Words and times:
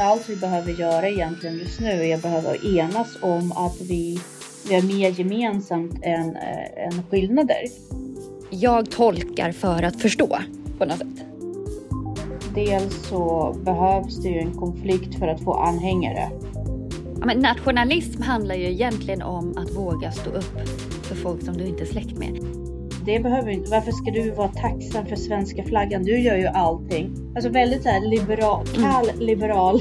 allt 0.00 0.28
vi 0.28 0.36
behöver 0.36 0.72
göra 0.72 1.08
egentligen 1.08 1.58
just 1.58 1.80
nu 1.80 2.06
är 2.06 2.14
att 2.14 2.22
behöva 2.22 2.56
enas 2.56 3.18
om 3.20 3.52
att 3.52 3.80
vi, 3.80 4.20
vi 4.68 4.74
har 4.74 4.82
mer 4.82 5.10
gemensamt 5.10 5.94
än, 6.02 6.36
äh, 6.36 6.84
än 6.86 7.02
skillnader. 7.10 7.62
Jag 8.50 8.90
tolkar 8.90 9.52
för 9.52 9.82
att 9.82 10.00
förstå 10.00 10.38
på 10.78 10.84
något 10.84 10.98
sätt. 10.98 11.26
Dels 12.54 13.08
så 13.08 13.56
behövs 13.64 14.22
det 14.22 14.28
ju 14.28 14.38
en 14.38 14.54
konflikt 14.54 15.18
för 15.18 15.28
att 15.28 15.44
få 15.44 15.54
anhängare. 15.54 16.30
Ja, 17.20 17.26
men 17.26 17.38
nationalism 17.38 18.22
handlar 18.22 18.54
ju 18.54 18.64
egentligen 18.64 19.22
om 19.22 19.56
att 19.56 19.70
våga 19.76 20.12
stå 20.12 20.30
upp 20.30 20.68
för 21.02 21.14
folk 21.14 21.42
som 21.42 21.56
du 21.56 21.64
inte 21.66 21.82
är 21.82 21.86
släkt 21.86 22.18
med. 22.18 22.61
Det 23.04 23.20
behöver 23.20 23.50
inte. 23.50 23.70
Varför 23.70 23.92
ska 23.92 24.10
du 24.10 24.30
vara 24.30 24.48
tacksam 24.48 25.06
för 25.06 25.16
svenska 25.16 25.64
flaggan? 25.64 26.02
Du 26.02 26.18
gör 26.18 26.36
ju 26.36 26.46
allting. 26.46 27.14
Alltså 27.34 27.50
väldigt 27.50 27.82
så 27.82 27.88
här 27.88 28.00
liberal, 28.00 28.66
kall 28.66 29.08
mm. 29.08 29.20
liberal. 29.20 29.80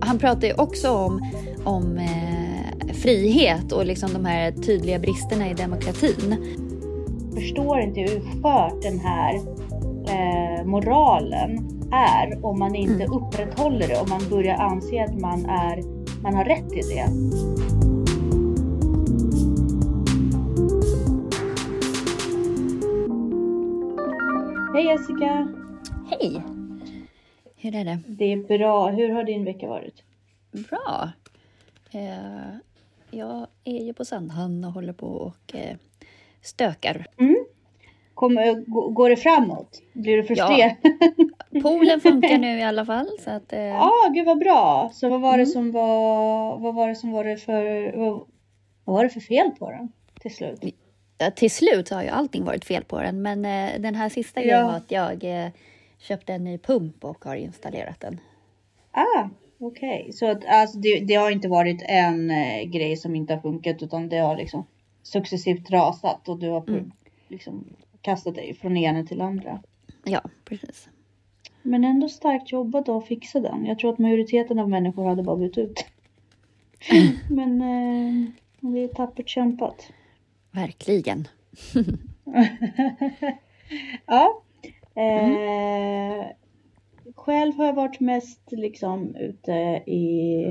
Han 0.00 0.18
pratar 0.18 0.48
ju 0.48 0.54
också 0.54 0.90
om, 0.90 1.20
om 1.64 1.98
eh, 1.98 2.94
frihet 2.94 3.72
och 3.72 3.86
liksom 3.86 4.12
de 4.12 4.24
här 4.24 4.52
tydliga 4.52 4.98
bristerna 4.98 5.50
i 5.50 5.54
demokratin. 5.54 6.36
Förstår 7.34 7.80
inte 7.80 8.00
hur 8.00 8.20
skört 8.20 8.82
den 8.82 8.98
här 8.98 9.34
eh, 10.08 10.64
moralen 10.64 11.58
är 11.92 12.44
om 12.46 12.58
man 12.58 12.74
inte 12.74 13.04
mm. 13.04 13.12
upprätthåller 13.12 13.88
det, 13.88 14.00
om 14.00 14.08
man 14.08 14.20
börjar 14.30 14.56
anse 14.56 15.04
att 15.04 15.20
man, 15.20 15.46
är, 15.46 15.82
man 16.22 16.34
har 16.34 16.44
rätt 16.44 16.70
till 16.70 16.88
det. 16.88 17.08
Hej 24.78 24.86
Jessica! 24.86 25.48
Hej! 26.10 26.42
Hur 27.56 27.74
är 27.74 27.84
det? 27.84 27.98
Det 28.06 28.32
är 28.32 28.58
bra. 28.58 28.88
Hur 28.88 29.08
har 29.08 29.24
din 29.24 29.44
vecka 29.44 29.68
varit? 29.68 30.02
Bra. 30.50 31.10
Eh, 31.90 32.56
jag 33.10 33.46
är 33.64 33.84
ju 33.84 33.92
på 33.92 34.04
Sandhamn 34.04 34.64
och 34.64 34.72
håller 34.72 34.92
på 34.92 35.06
och 35.06 35.54
eh, 35.54 35.76
stökar. 36.42 37.06
Mm. 37.16 37.36
Kommer, 38.14 38.64
går 38.90 39.10
det 39.10 39.16
framåt? 39.16 39.82
Blir 39.92 40.16
du 40.16 40.24
frustrerad? 40.24 40.74
Ja. 41.50 41.60
Poolen 41.62 42.00
funkar 42.00 42.38
nu 42.38 42.58
i 42.58 42.62
alla 42.62 42.86
fall. 42.86 43.08
Så 43.24 43.30
att, 43.30 43.52
eh... 43.52 43.60
Ja, 43.60 43.92
ah, 44.06 44.08
gud 44.08 44.26
vad 44.26 44.38
bra. 44.38 44.90
Så 44.94 45.08
vad 45.08 45.20
var 45.20 45.34
mm. 45.34 45.40
det 45.40 45.46
som 45.46 45.72
var, 45.72 46.58
vad 46.58 46.74
var 46.74 46.88
det 46.88 46.94
som 46.94 47.12
var 47.12 47.24
det 47.24 47.36
för, 47.36 47.92
vad, 47.96 48.26
vad 48.84 48.96
var 48.96 49.04
det 49.04 49.10
för 49.10 49.20
fel 49.20 49.50
på 49.58 49.70
den 49.70 49.92
till 50.20 50.34
slut? 50.34 50.60
Till 51.36 51.50
slut 51.50 51.88
har 51.90 52.02
ju 52.02 52.08
allting 52.08 52.44
varit 52.44 52.64
fel 52.64 52.84
på 52.84 53.00
den, 53.00 53.22
men 53.22 53.44
eh, 53.44 53.80
den 53.80 53.94
här 53.94 54.08
sista 54.08 54.42
grejen 54.42 54.66
var 54.66 54.76
att 54.76 54.90
jag 54.90 55.24
eh, 55.24 55.50
köpte 55.98 56.32
en 56.32 56.44
ny 56.44 56.58
pump 56.58 57.04
och 57.04 57.24
har 57.24 57.36
installerat 57.36 58.00
den. 58.00 58.20
Ah, 58.90 59.28
okej. 59.58 60.00
Okay. 60.00 60.12
Så 60.12 60.30
att, 60.30 60.46
alltså, 60.46 60.78
det, 60.78 61.00
det, 61.00 61.14
har 61.14 61.30
inte 61.30 61.48
varit 61.48 61.82
en 61.88 62.30
eh, 62.30 62.62
grej 62.64 62.96
som 62.96 63.14
inte 63.14 63.34
har 63.34 63.40
funkat 63.40 63.82
utan 63.82 64.08
det 64.08 64.18
har 64.18 64.36
liksom 64.36 64.66
successivt 65.02 65.70
rasat 65.70 66.28
och 66.28 66.38
du 66.38 66.48
har 66.48 66.68
mm. 66.68 66.92
liksom 67.28 67.64
kastat 68.00 68.34
dig 68.34 68.54
från 68.54 68.76
ena 68.76 69.04
till 69.04 69.20
andra. 69.20 69.62
Ja, 70.04 70.20
precis. 70.44 70.88
Men 71.62 71.84
ändå 71.84 72.08
starkt 72.08 72.52
jobbat 72.52 72.88
att 72.88 73.06
fixa 73.06 73.40
den. 73.40 73.66
Jag 73.66 73.78
tror 73.78 73.92
att 73.92 73.98
majoriteten 73.98 74.58
av 74.58 74.68
människor 74.68 75.08
hade 75.08 75.22
bara 75.22 75.36
bytt 75.36 75.58
ut. 75.58 75.84
Men 77.30 77.60
eh, 77.60 78.30
det 78.60 78.84
är 78.84 78.88
tappert 78.88 79.28
kämpat. 79.28 79.92
Verkligen. 80.50 81.28
ja. 84.06 84.42
Mm. 84.94 85.32
Eh, 85.32 86.26
själv 87.14 87.56
har 87.56 87.66
jag 87.66 87.74
varit 87.74 88.00
mest 88.00 88.52
liksom 88.52 89.14
ute 89.14 89.52
i, 89.86 90.44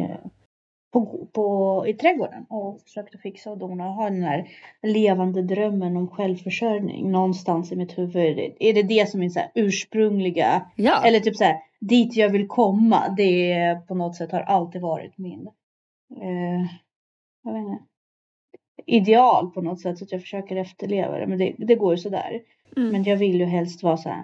på, 0.94 1.28
på, 1.34 1.86
i 1.88 1.94
trädgården 1.94 2.46
och 2.50 2.82
försökt 2.82 3.16
att 3.16 3.22
fixa 3.22 3.52
och 3.52 3.58
dona 3.58 3.88
och 3.88 3.94
ha 3.94 4.10
den 4.10 4.24
här 4.24 4.50
levande 4.84 5.42
drömmen 5.42 5.98
om 5.98 6.08
självförsörjning 6.08 7.12
någonstans 7.12 7.72
i 7.72 7.76
mitt 7.76 7.98
huvud. 7.98 8.56
Är 8.60 8.74
det 8.74 8.84
det 8.84 9.10
som 9.10 9.24
är 9.24 9.30
så 9.30 9.42
ursprungliga, 9.56 10.72
ja. 10.76 11.02
eller 11.06 11.20
typ 11.20 11.36
så 11.36 11.44
här, 11.44 11.58
dit 11.80 12.16
jag 12.16 12.30
vill 12.30 12.48
komma, 12.48 13.14
det 13.18 13.88
på 13.88 13.96
något 13.96 14.16
sätt 14.16 14.32
har 14.32 14.42
alltid 14.42 14.82
varit 14.82 15.18
min, 15.18 15.48
eh, 16.22 16.62
jag 17.44 17.54
vet 17.54 17.62
inte, 17.62 17.84
ideal 18.88 19.52
på 19.52 19.62
något 19.62 19.82
sätt 19.82 19.98
så 19.98 20.04
att 20.04 20.12
jag 20.12 20.22
försöker 20.22 20.56
efterleva 20.56 21.18
det. 21.18 21.28
Men 21.28 21.38
det, 21.38 21.56
det 21.58 21.76
går 21.76 21.94
ju 21.94 21.98
sådär. 21.98 22.42
Mm. 22.78 22.90
Men 22.90 23.04
jag 23.04 23.18
vill 23.18 23.40
ju 23.40 23.46
helst 23.46 23.84
vara 23.84 23.98
så 23.98 24.10
här 24.10 24.24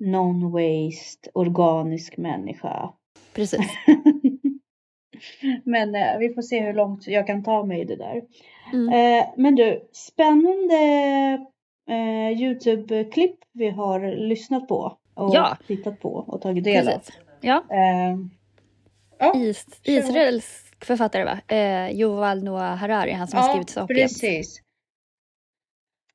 non-waste, 0.00 1.28
organisk 1.34 2.16
människa. 2.16 2.92
Precis. 3.34 3.60
men 5.64 5.94
eh, 5.94 6.18
vi 6.18 6.34
får 6.34 6.42
se 6.42 6.60
hur 6.60 6.74
långt 6.74 7.06
jag 7.06 7.26
kan 7.26 7.42
ta 7.42 7.64
mig 7.64 7.80
i 7.80 7.84
det 7.84 7.96
där. 7.96 8.22
Mm. 8.72 8.88
Eh, 8.88 9.26
men 9.36 9.54
du, 9.54 9.88
spännande 9.92 10.74
eh, 11.88 12.42
Youtube-klipp 12.42 13.36
vi 13.52 13.70
har 13.70 14.16
lyssnat 14.16 14.68
på 14.68 14.98
och 15.14 15.34
ja. 15.34 15.56
tittat 15.66 16.00
på 16.00 16.14
och 16.14 16.40
tagit 16.40 16.64
del 16.64 16.88
av. 16.88 17.00
Ja. 17.40 17.64
Eh, 17.70 18.18
ja. 19.18 19.34
Is 19.36 19.66
Israels 19.82 20.63
författare 20.84 21.24
va? 21.24 21.38
Eh, 21.56 22.00
Yuval 22.00 22.44
Noah 22.44 22.76
Harari, 22.76 23.12
han 23.12 23.28
som 23.28 23.36
ja, 23.36 23.42
har 23.42 23.50
skrivit 23.50 23.70
Sapiens. 23.70 24.20
precis. 24.20 24.60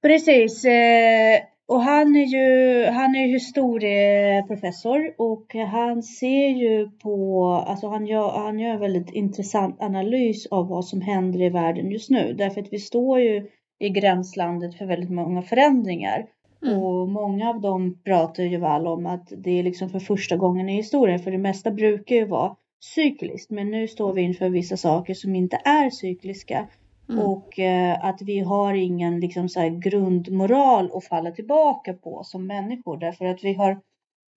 Precis. 0.02 0.66
Eh, 0.66 1.40
och 1.68 1.82
han 1.82 2.16
är 2.16 2.26
ju 2.26 2.86
han 2.86 3.16
är 3.16 3.28
historieprofessor 3.28 5.14
och 5.18 5.56
han 5.56 6.04
ser 6.04 6.48
ju 6.48 6.90
på, 6.90 7.46
alltså 7.68 7.88
han 7.88 8.08
gör, 8.08 8.32
han 8.32 8.60
gör 8.60 8.74
en 8.74 8.80
väldigt 8.80 9.12
intressant 9.12 9.82
analys 9.82 10.46
av 10.46 10.68
vad 10.68 10.86
som 10.86 11.02
händer 11.02 11.42
i 11.42 11.50
världen 11.50 11.92
just 11.92 12.10
nu. 12.10 12.34
Därför 12.34 12.62
att 12.62 12.74
vi 12.74 12.80
står 12.80 13.20
ju 13.20 13.50
i 13.80 13.90
gränslandet 13.90 14.78
för 14.78 14.86
väldigt 14.86 15.12
många 15.12 15.42
förändringar. 15.42 16.26
Mm. 16.66 16.80
Och 16.80 17.10
många 17.10 17.50
av 17.50 17.62
dem 17.62 18.02
pratar 18.04 18.44
ju 18.44 18.58
väl 18.58 18.88
om 18.88 19.06
att 19.06 19.34
det 19.38 19.60
är 19.60 19.64
liksom 19.64 19.90
för 19.90 20.00
första 20.00 20.38
gången 20.38 20.70
i 20.70 20.76
historien, 20.76 21.20
för 21.20 21.32
det 21.32 21.38
mesta 21.38 21.72
brukar 21.72 22.16
ju 22.16 22.26
vara 22.26 22.56
cykliskt. 22.80 23.52
Men 23.52 23.72
nu 23.72 23.88
står 23.88 24.14
vi 24.14 24.22
inför 24.22 24.50
vissa 24.50 24.78
saker 24.78 25.14
som 25.14 25.36
inte 25.36 25.62
är 25.66 25.90
cykliska. 25.90 26.68
Mm. 27.10 27.26
Och 27.26 27.60
eh, 27.60 28.06
att 28.06 28.22
vi 28.22 28.40
har 28.40 28.74
ingen 28.74 29.20
liksom, 29.20 29.50
så 29.50 29.70
grundmoral 29.70 30.92
att 30.94 31.06
falla 31.06 31.32
tillbaka 31.32 31.94
på 31.94 32.24
som 32.24 32.48
människor. 32.48 32.98
Därför 32.98 33.26
att 33.26 33.44
vi 33.44 33.54
har 33.54 33.80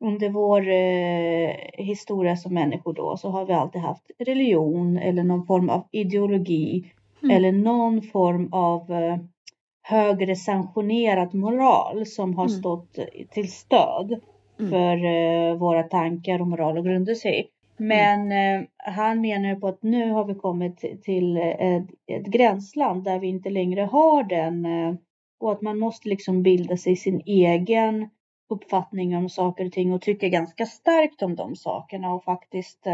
under 0.04 0.28
vår 0.28 0.68
eh, 0.68 1.84
historia 1.86 2.36
som 2.36 2.54
människor 2.54 2.94
då 2.94 3.16
så 3.16 3.30
har 3.30 3.46
vi 3.46 3.52
alltid 3.52 3.80
haft 3.80 4.10
religion 4.18 4.98
eller 4.98 5.24
någon 5.24 5.46
form 5.46 5.68
av 5.68 5.88
ideologi. 5.90 6.92
Mm. 7.22 7.36
Eller 7.36 7.52
någon 7.52 8.02
form 8.02 8.48
av 8.52 8.92
eh, 8.92 9.16
högre 9.82 10.36
sanktionerad 10.36 11.34
moral 11.34 12.06
som 12.06 12.34
har 12.34 12.44
mm. 12.46 12.58
stått 12.58 12.98
till 13.30 13.52
stöd 13.52 14.20
mm. 14.58 14.70
för 14.70 15.04
eh, 15.04 15.54
våra 15.54 15.82
tankar 15.82 16.40
och 16.40 16.46
moral 16.46 16.78
och 16.78 16.84
grunder 16.84 17.14
sig. 17.14 17.48
Mm. 17.82 18.28
Men 18.28 18.32
mm. 18.32 18.66
han 18.76 19.20
menar 19.20 19.54
på 19.54 19.68
att 19.68 19.82
nu 19.82 20.10
har 20.10 20.24
vi 20.24 20.34
kommit 20.34 21.02
till 21.02 21.36
ett, 21.36 21.86
ett 22.06 22.26
gränsland 22.26 23.04
där 23.04 23.18
vi 23.18 23.26
inte 23.26 23.50
längre 23.50 23.80
har 23.80 24.24
den 24.24 24.64
eh, 24.66 24.94
och 25.40 25.52
att 25.52 25.62
man 25.62 25.78
måste 25.78 26.08
liksom 26.08 26.42
bilda 26.42 26.76
sig 26.76 26.96
sin 26.96 27.22
egen 27.26 28.08
uppfattning 28.50 29.16
om 29.16 29.28
saker 29.28 29.66
och 29.66 29.72
ting 29.72 29.92
och 29.92 30.02
tycka 30.02 30.28
ganska 30.28 30.66
starkt 30.66 31.22
om 31.22 31.36
de 31.36 31.56
sakerna 31.56 32.14
och 32.14 32.24
faktiskt 32.24 32.86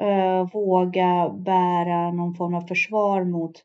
uh, 0.00 0.52
våga 0.52 1.28
bära 1.28 2.10
någon 2.10 2.34
form 2.34 2.54
av 2.54 2.60
försvar 2.60 3.24
mot 3.24 3.64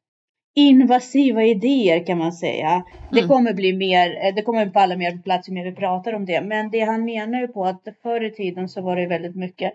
invasiva 0.55 1.43
idéer 1.43 2.05
kan 2.05 2.17
man 2.17 2.33
säga. 2.33 2.69
Mm. 2.69 2.83
Det 3.11 3.27
kommer 3.27 3.53
bli 3.53 3.73
mer, 3.73 4.31
det 4.31 4.41
kommer 4.41 4.69
falla 4.69 4.97
mer 4.97 5.11
på 5.11 5.23
plats 5.23 5.49
ju 5.49 5.53
mer 5.53 5.65
vi 5.65 5.75
pratar 5.75 6.13
om 6.13 6.25
det. 6.25 6.41
Men 6.41 6.69
det 6.69 6.79
han 6.79 7.05
menar 7.05 7.41
ju 7.41 7.47
på 7.47 7.65
att 7.65 7.87
förr 8.03 8.23
i 8.23 8.31
tiden 8.31 8.69
så 8.69 8.81
var 8.81 8.95
det 8.95 9.07
väldigt 9.07 9.35
mycket 9.35 9.73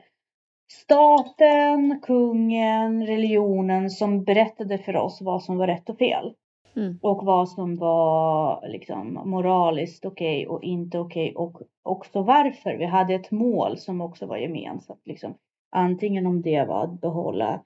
staten, 0.72 2.00
kungen, 2.02 3.06
religionen 3.06 3.90
som 3.90 4.24
berättade 4.24 4.78
för 4.78 4.96
oss 4.96 5.18
vad 5.22 5.42
som 5.42 5.56
var 5.56 5.66
rätt 5.66 5.88
och 5.90 5.98
fel. 5.98 6.34
Mm. 6.76 6.98
Och 7.02 7.24
vad 7.24 7.48
som 7.48 7.76
var 7.76 8.68
liksom 8.68 9.20
moraliskt 9.24 10.04
okej 10.04 10.46
okay 10.46 10.56
och 10.56 10.62
inte 10.62 10.98
okej 10.98 11.34
okay 11.36 11.46
och 11.46 11.62
också 11.82 12.22
varför. 12.22 12.76
Vi 12.76 12.84
hade 12.84 13.14
ett 13.14 13.30
mål 13.30 13.78
som 13.78 14.00
också 14.00 14.26
var 14.26 14.36
gemensamt. 14.36 15.02
Liksom. 15.04 15.34
Antingen 15.70 16.26
om 16.26 16.42
det 16.42 16.64
var 16.64 16.84
att 16.84 17.00
behålla 17.00 17.62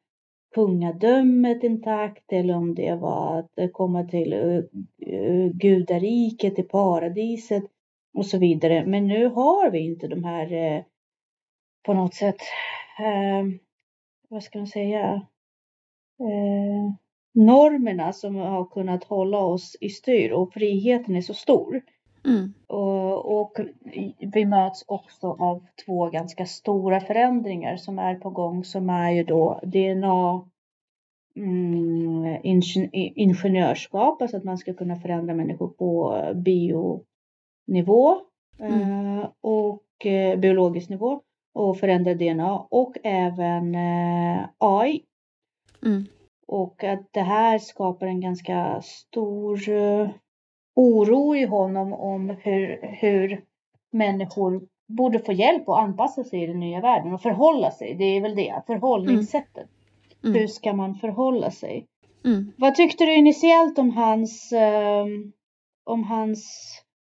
kungadömet 0.54 1.64
intakt 1.64 2.32
eller 2.32 2.56
om 2.56 2.74
det 2.74 2.94
var 2.94 3.38
att 3.38 3.72
komma 3.72 4.04
till 4.04 4.34
uh, 4.34 4.62
uh, 5.12 5.50
gudariket, 5.52 6.58
i 6.58 6.62
paradiset 6.62 7.64
och 8.14 8.26
så 8.26 8.38
vidare. 8.38 8.86
Men 8.86 9.06
nu 9.06 9.26
har 9.26 9.70
vi 9.70 9.78
inte 9.78 10.08
de 10.08 10.24
här 10.24 10.84
på 11.86 11.94
något 11.94 12.14
sätt 12.14 12.36
eh, 12.98 13.46
vad 14.28 14.42
ska 14.42 14.58
man 14.58 14.66
säga, 14.66 15.14
eh, 16.20 16.94
normerna 17.34 18.12
som 18.12 18.36
har 18.36 18.64
kunnat 18.64 19.04
hålla 19.04 19.38
oss 19.38 19.76
i 19.80 19.88
styr 19.88 20.30
och 20.30 20.52
friheten 20.52 21.16
är 21.16 21.20
så 21.20 21.34
stor. 21.34 21.82
Mm. 22.24 22.52
Och, 22.66 23.40
och, 23.40 23.52
vi 24.34 24.44
möts 24.44 24.84
också 24.86 25.26
av 25.26 25.66
två 25.86 26.10
ganska 26.10 26.46
stora 26.46 27.00
förändringar 27.00 27.76
som 27.76 27.98
är 27.98 28.14
på 28.14 28.30
gång 28.30 28.64
som 28.64 28.90
är 28.90 29.10
ju 29.10 29.24
då 29.24 29.60
DNA 29.62 30.48
mm, 31.36 32.38
ingenjörskap, 33.14 34.22
alltså 34.22 34.36
att 34.36 34.44
man 34.44 34.58
ska 34.58 34.74
kunna 34.74 34.96
förändra 34.96 35.34
människor 35.34 35.68
på 35.68 36.22
bionivå 36.34 38.20
mm. 38.58 38.80
eh, 38.80 39.28
och 39.40 40.06
eh, 40.06 40.38
biologisk 40.38 40.90
nivå 40.90 41.20
och 41.56 41.78
förändra 41.78 42.14
DNA 42.14 42.58
och 42.70 42.96
även 43.02 43.74
eh, 43.74 44.44
AI. 44.58 45.02
Mm. 45.84 46.04
Och 46.46 46.84
att 46.84 47.08
det 47.10 47.20
här 47.20 47.58
skapar 47.58 48.06
en 48.06 48.20
ganska 48.20 48.82
stor 48.82 49.68
uh, 49.68 50.08
oro 50.74 51.36
i 51.36 51.44
honom 51.44 51.92
om 51.92 52.36
hur, 52.42 52.80
hur 52.82 53.44
människor 53.92 54.62
borde 54.88 55.18
få 55.18 55.32
hjälp 55.32 55.68
att 55.68 55.78
anpassa 55.78 56.24
sig 56.24 56.42
i 56.42 56.46
den 56.46 56.60
nya 56.60 56.80
världen 56.80 57.14
och 57.14 57.22
förhålla 57.22 57.70
sig. 57.70 57.94
Det 57.94 58.04
är 58.04 58.20
väl 58.20 58.36
det, 58.36 58.62
förhållningssättet. 58.66 59.68
Mm. 60.24 60.36
Hur 60.36 60.46
ska 60.46 60.72
man 60.72 60.94
förhålla 60.94 61.50
sig? 61.50 61.86
Mm. 62.24 62.52
Vad 62.56 62.74
tyckte 62.74 63.04
du 63.04 63.14
initiellt 63.14 63.78
om 63.78 63.90
hans, 63.90 64.52
uh, 64.52 65.30
om 65.84 66.04
hans 66.04 66.46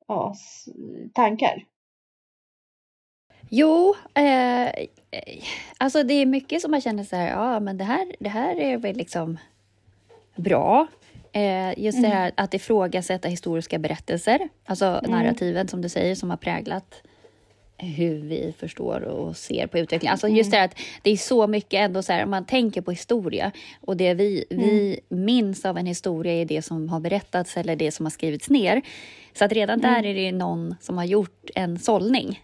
ja, 0.08 0.34
tankar? 1.14 1.64
Jo, 3.50 3.96
eh, 4.14 4.88
alltså 5.78 6.04
det 6.04 6.14
är 6.14 6.26
mycket 6.26 6.62
som 6.62 6.72
man 6.72 6.82
känner 6.82 7.04
så 7.04 7.16
här, 7.16 7.30
ja 7.30 7.60
men 7.60 7.78
det 7.78 7.84
här, 7.84 8.16
det 8.20 8.30
här 8.30 8.56
är 8.60 8.78
väl 8.78 8.96
liksom 8.96 9.38
bra. 10.36 10.88
Eh, 11.32 11.80
just 11.80 12.02
det 12.02 12.08
mm. 12.08 12.18
här 12.18 12.32
att 12.36 12.54
ifrågasätta 12.54 13.28
historiska 13.28 13.80
berättelser, 13.80 14.50
alltså 14.66 14.86
mm. 14.86 15.12
narrativen 15.12 15.68
som 15.68 15.82
du 15.82 15.90
säger 15.90 16.16
som 16.16 16.30
har 16.30 16.38
präglat 16.38 17.02
hur 17.78 18.22
vi 18.22 18.54
förstår 18.58 19.02
och 19.02 19.38
ser 19.38 19.68
på 19.68 19.80
utvecklingen. 19.80 20.12
Alltså 20.12 20.28
just 20.28 20.52
det 20.52 20.58
här 20.58 20.66
att 20.66 20.78
det 21.02 21.12
är 21.12 21.18
så 21.18 21.48
mycket 21.48 21.80
ändå 21.80 22.04
så 22.04 22.14
här, 22.14 22.24
om 22.24 22.30
man 22.30 22.46
tänker 22.46 22.82
på 22.82 22.92
historia 22.92 23.52
och 23.82 23.98
det 23.98 24.14
vi, 24.14 24.46
mm. 24.50 24.66
vi 24.66 25.00
minns 25.10 25.66
av 25.66 25.78
en 25.78 25.86
historia 25.86 26.34
är 26.34 26.46
det 26.46 26.62
som 26.62 26.90
har 26.90 27.00
berättats 27.00 27.58
eller 27.58 27.76
det 27.76 27.92
som 27.92 28.06
har 28.06 28.12
skrivits 28.12 28.50
ner. 28.50 28.82
Så 29.34 29.46
att 29.46 29.52
redan 29.52 29.80
mm. 29.80 29.94
där 29.94 30.10
är 30.10 30.14
det 30.16 30.32
någon 30.32 30.76
som 30.82 30.98
har 30.98 31.06
gjort 31.06 31.50
en 31.56 31.80
sållning. 31.80 32.42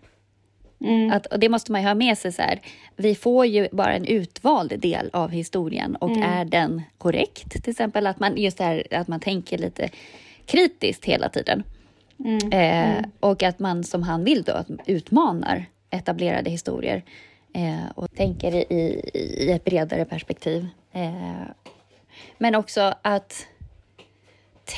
Mm. 0.82 1.12
Att, 1.12 1.26
och 1.26 1.40
det 1.40 1.50
måste 1.50 1.72
man 1.72 1.82
ju 1.82 1.88
ha 1.88 1.96
med 1.96 2.18
sig. 2.18 2.32
Så 2.32 2.42
här. 2.42 2.62
Vi 2.96 3.16
får 3.16 3.46
ju 3.46 3.68
bara 3.72 3.94
en 3.94 4.06
utvald 4.06 4.80
del 4.80 5.10
av 5.14 5.30
historien 5.30 5.96
och 5.96 6.10
mm. 6.10 6.24
är 6.24 6.46
den 6.46 6.82
korrekt? 6.98 7.52
Till 7.64 7.72
exempel 7.72 8.08
att 8.08 8.20
man, 8.20 8.38
just 8.38 8.60
här, 8.60 8.88
att 8.92 9.08
man 9.08 9.20
tänker 9.20 9.58
lite 9.58 9.90
kritiskt 10.46 11.06
hela 11.06 11.30
tiden. 11.30 11.64
Mm. 12.20 12.38
Eh, 12.52 12.98
mm. 12.98 13.12
och 13.20 13.44
att 13.44 13.60
man 13.60 13.84
som 13.84 14.04
han 14.04 14.24
vill 14.24 14.44
då 14.44 14.64
utmanar 14.86 15.66
etablerade 15.90 16.50
historier 16.50 17.04
eh, 17.54 17.92
och 17.96 18.16
tänker 18.16 18.56
i, 18.56 19.02
i, 19.14 19.52
ett 19.52 19.64
bredare 19.64 20.06
perspektiv. 20.06 20.68
Eh, 20.92 21.42
men 22.38 22.56
också 22.56 22.94
att 23.02 23.48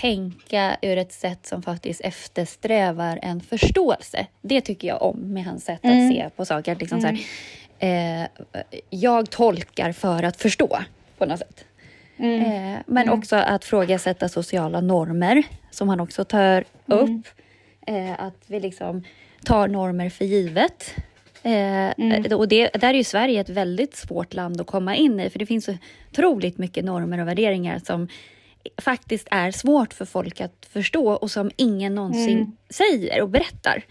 tänka 0.01 0.77
ur 0.81 0.97
ett 0.97 1.13
sätt 1.13 1.45
som 1.45 1.61
faktiskt 1.61 2.01
eftersträvar 2.01 3.19
en 3.21 3.41
förståelse. 3.41 4.27
Det 4.41 4.61
tycker 4.61 4.87
jag 4.87 5.01
om 5.01 5.33
med 5.33 5.45
hans 5.45 5.65
sätt 5.65 5.79
mm. 5.83 6.07
att 6.07 6.13
se 6.13 6.29
på 6.35 6.45
saker. 6.45 6.75
Liksom 6.75 6.99
mm. 6.99 7.17
så 7.17 7.23
här, 7.85 8.23
eh, 8.23 8.27
jag 8.89 9.29
tolkar 9.29 9.91
för 9.91 10.23
att 10.23 10.37
förstå 10.37 10.79
på 11.17 11.25
något 11.25 11.39
sätt. 11.39 11.65
Mm. 12.17 12.41
Eh, 12.41 12.79
men 12.85 13.03
mm. 13.03 13.19
också 13.19 13.35
att 13.35 13.65
frågasätta 13.65 14.29
sociala 14.29 14.81
normer 14.81 15.43
som 15.71 15.89
han 15.89 15.99
också 15.99 16.23
tar 16.25 16.63
mm. 16.91 16.99
upp. 16.99 17.27
Eh, 17.87 18.25
att 18.25 18.43
vi 18.47 18.59
liksom 18.59 19.03
tar 19.45 19.67
normer 19.67 20.09
för 20.09 20.25
givet. 20.25 20.95
Eh, 21.43 21.99
mm. 21.99 22.33
och 22.33 22.47
det, 22.47 22.69
där 22.73 22.89
är 22.89 22.93
ju 22.93 23.03
Sverige 23.03 23.41
ett 23.41 23.49
väldigt 23.49 23.95
svårt 23.95 24.33
land 24.33 24.61
att 24.61 24.67
komma 24.67 24.95
in 24.95 25.19
i 25.19 25.29
för 25.29 25.39
det 25.39 25.45
finns 25.45 25.65
så 25.65 25.77
otroligt 26.11 26.57
mycket 26.57 26.85
normer 26.85 27.19
och 27.19 27.27
värderingar 27.27 27.81
som 27.85 28.07
faktiskt 28.81 29.27
är 29.31 29.51
svårt 29.51 29.93
för 29.93 30.05
folk 30.05 30.41
att 30.41 30.65
förstå 30.69 31.13
och 31.13 31.31
som 31.31 31.51
ingen 31.55 31.95
någonsin 31.95 32.37
mm. 32.37 32.51
säger 32.69 33.21
och 33.21 33.29
berättar. 33.29 33.83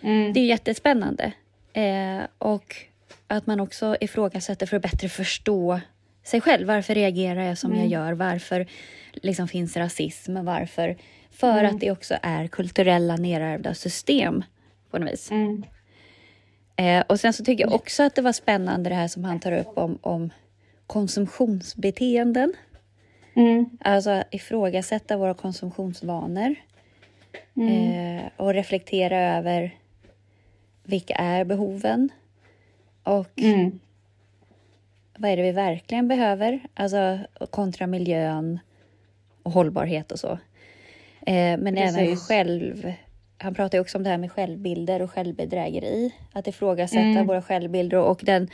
Mm. 0.00 0.32
Det 0.32 0.40
är 0.40 0.44
jättespännande. 0.44 1.32
Eh, 1.72 2.22
och 2.38 2.76
att 3.26 3.46
man 3.46 3.60
också 3.60 3.96
ifrågasätter 4.00 4.66
för 4.66 4.76
att 4.76 4.82
bättre 4.82 5.08
förstå 5.08 5.80
sig 6.24 6.40
själv. 6.40 6.66
Varför 6.66 6.94
reagerar 6.94 7.42
jag 7.42 7.58
som 7.58 7.72
mm. 7.72 7.82
jag 7.82 7.90
gör? 7.90 8.12
Varför 8.12 8.66
liksom 9.12 9.48
finns 9.48 9.76
rasism? 9.76 10.44
Varför? 10.44 10.96
För 11.30 11.58
mm. 11.58 11.74
att 11.74 11.80
det 11.80 11.90
också 11.90 12.14
är 12.22 12.46
kulturella 12.46 13.16
nerärvda 13.16 13.74
system 13.74 14.44
på 14.90 14.98
något 14.98 15.12
vis. 15.12 15.30
Mm. 15.30 15.64
Eh, 16.76 17.04
och 17.08 17.20
sen 17.20 17.32
så 17.32 17.44
tycker 17.44 17.64
jag 17.64 17.74
också 17.74 18.02
att 18.02 18.14
det 18.14 18.22
var 18.22 18.32
spännande 18.32 18.90
det 18.90 18.94
här 18.94 19.08
som 19.08 19.24
han 19.24 19.40
tar 19.40 19.52
upp 19.52 19.78
om, 19.78 19.98
om 20.02 20.30
konsumtionsbeteenden. 20.86 22.54
Mm. 23.34 23.70
Alltså 23.80 24.22
ifrågasätta 24.30 25.16
våra 25.16 25.34
konsumtionsvanor. 25.34 26.54
Mm. 27.56 28.18
Eh, 28.18 28.24
och 28.36 28.54
reflektera 28.54 29.18
över 29.18 29.76
vilka 30.84 31.14
är 31.14 31.44
behoven? 31.44 32.08
Och 33.02 33.40
mm. 33.42 33.80
vad 35.16 35.30
är 35.30 35.36
det 35.36 35.42
vi 35.42 35.52
verkligen 35.52 36.08
behöver? 36.08 36.60
Alltså 36.74 37.18
kontra 37.50 37.86
miljön 37.86 38.58
och 39.42 39.52
hållbarhet 39.52 40.12
och 40.12 40.18
så. 40.18 40.38
Eh, 41.26 41.58
men 41.58 41.74
Precis. 41.74 41.96
även 41.96 42.16
själv... 42.16 42.92
Han 43.38 43.54
pratar 43.54 43.78
också 43.78 43.98
om 43.98 44.04
det 44.04 44.10
här 44.10 44.18
med 44.18 44.32
självbilder 44.32 45.02
och 45.02 45.10
självbedrägeri. 45.10 46.14
Att 46.32 46.46
ifrågasätta 46.46 47.00
mm. 47.00 47.26
våra 47.26 47.42
självbilder 47.42 47.98
och 47.98 48.20
den 48.22 48.48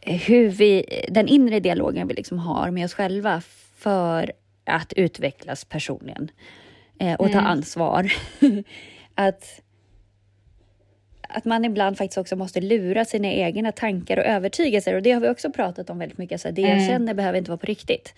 hur 0.00 0.48
vi, 0.48 0.84
den 1.08 1.28
inre 1.28 1.60
dialogen 1.60 2.08
vi 2.08 2.14
liksom 2.14 2.38
har 2.38 2.70
med 2.70 2.84
oss 2.84 2.94
själva 2.94 3.42
för 3.76 4.32
att 4.64 4.92
utvecklas 4.92 5.64
personligen 5.64 6.30
eh, 6.98 7.14
och 7.14 7.26
ta 7.26 7.38
mm. 7.38 7.46
ansvar. 7.46 8.12
att, 9.14 9.60
att 11.28 11.44
man 11.44 11.64
ibland 11.64 11.98
faktiskt 11.98 12.18
också 12.18 12.36
måste 12.36 12.60
lura 12.60 13.04
sina 13.04 13.28
egna 13.28 13.72
tankar 13.72 14.16
och 14.16 14.24
övertygelser 14.24 14.94
och 14.94 15.02
det 15.02 15.12
har 15.12 15.20
vi 15.20 15.28
också 15.28 15.52
pratat 15.52 15.90
om 15.90 15.98
väldigt 15.98 16.18
mycket. 16.18 16.40
Så 16.40 16.50
det 16.50 16.64
mm. 16.64 16.78
jag 16.78 16.88
känner 16.88 17.14
behöver 17.14 17.38
inte 17.38 17.50
vara 17.50 17.58
på 17.58 17.66
riktigt. 17.66 18.14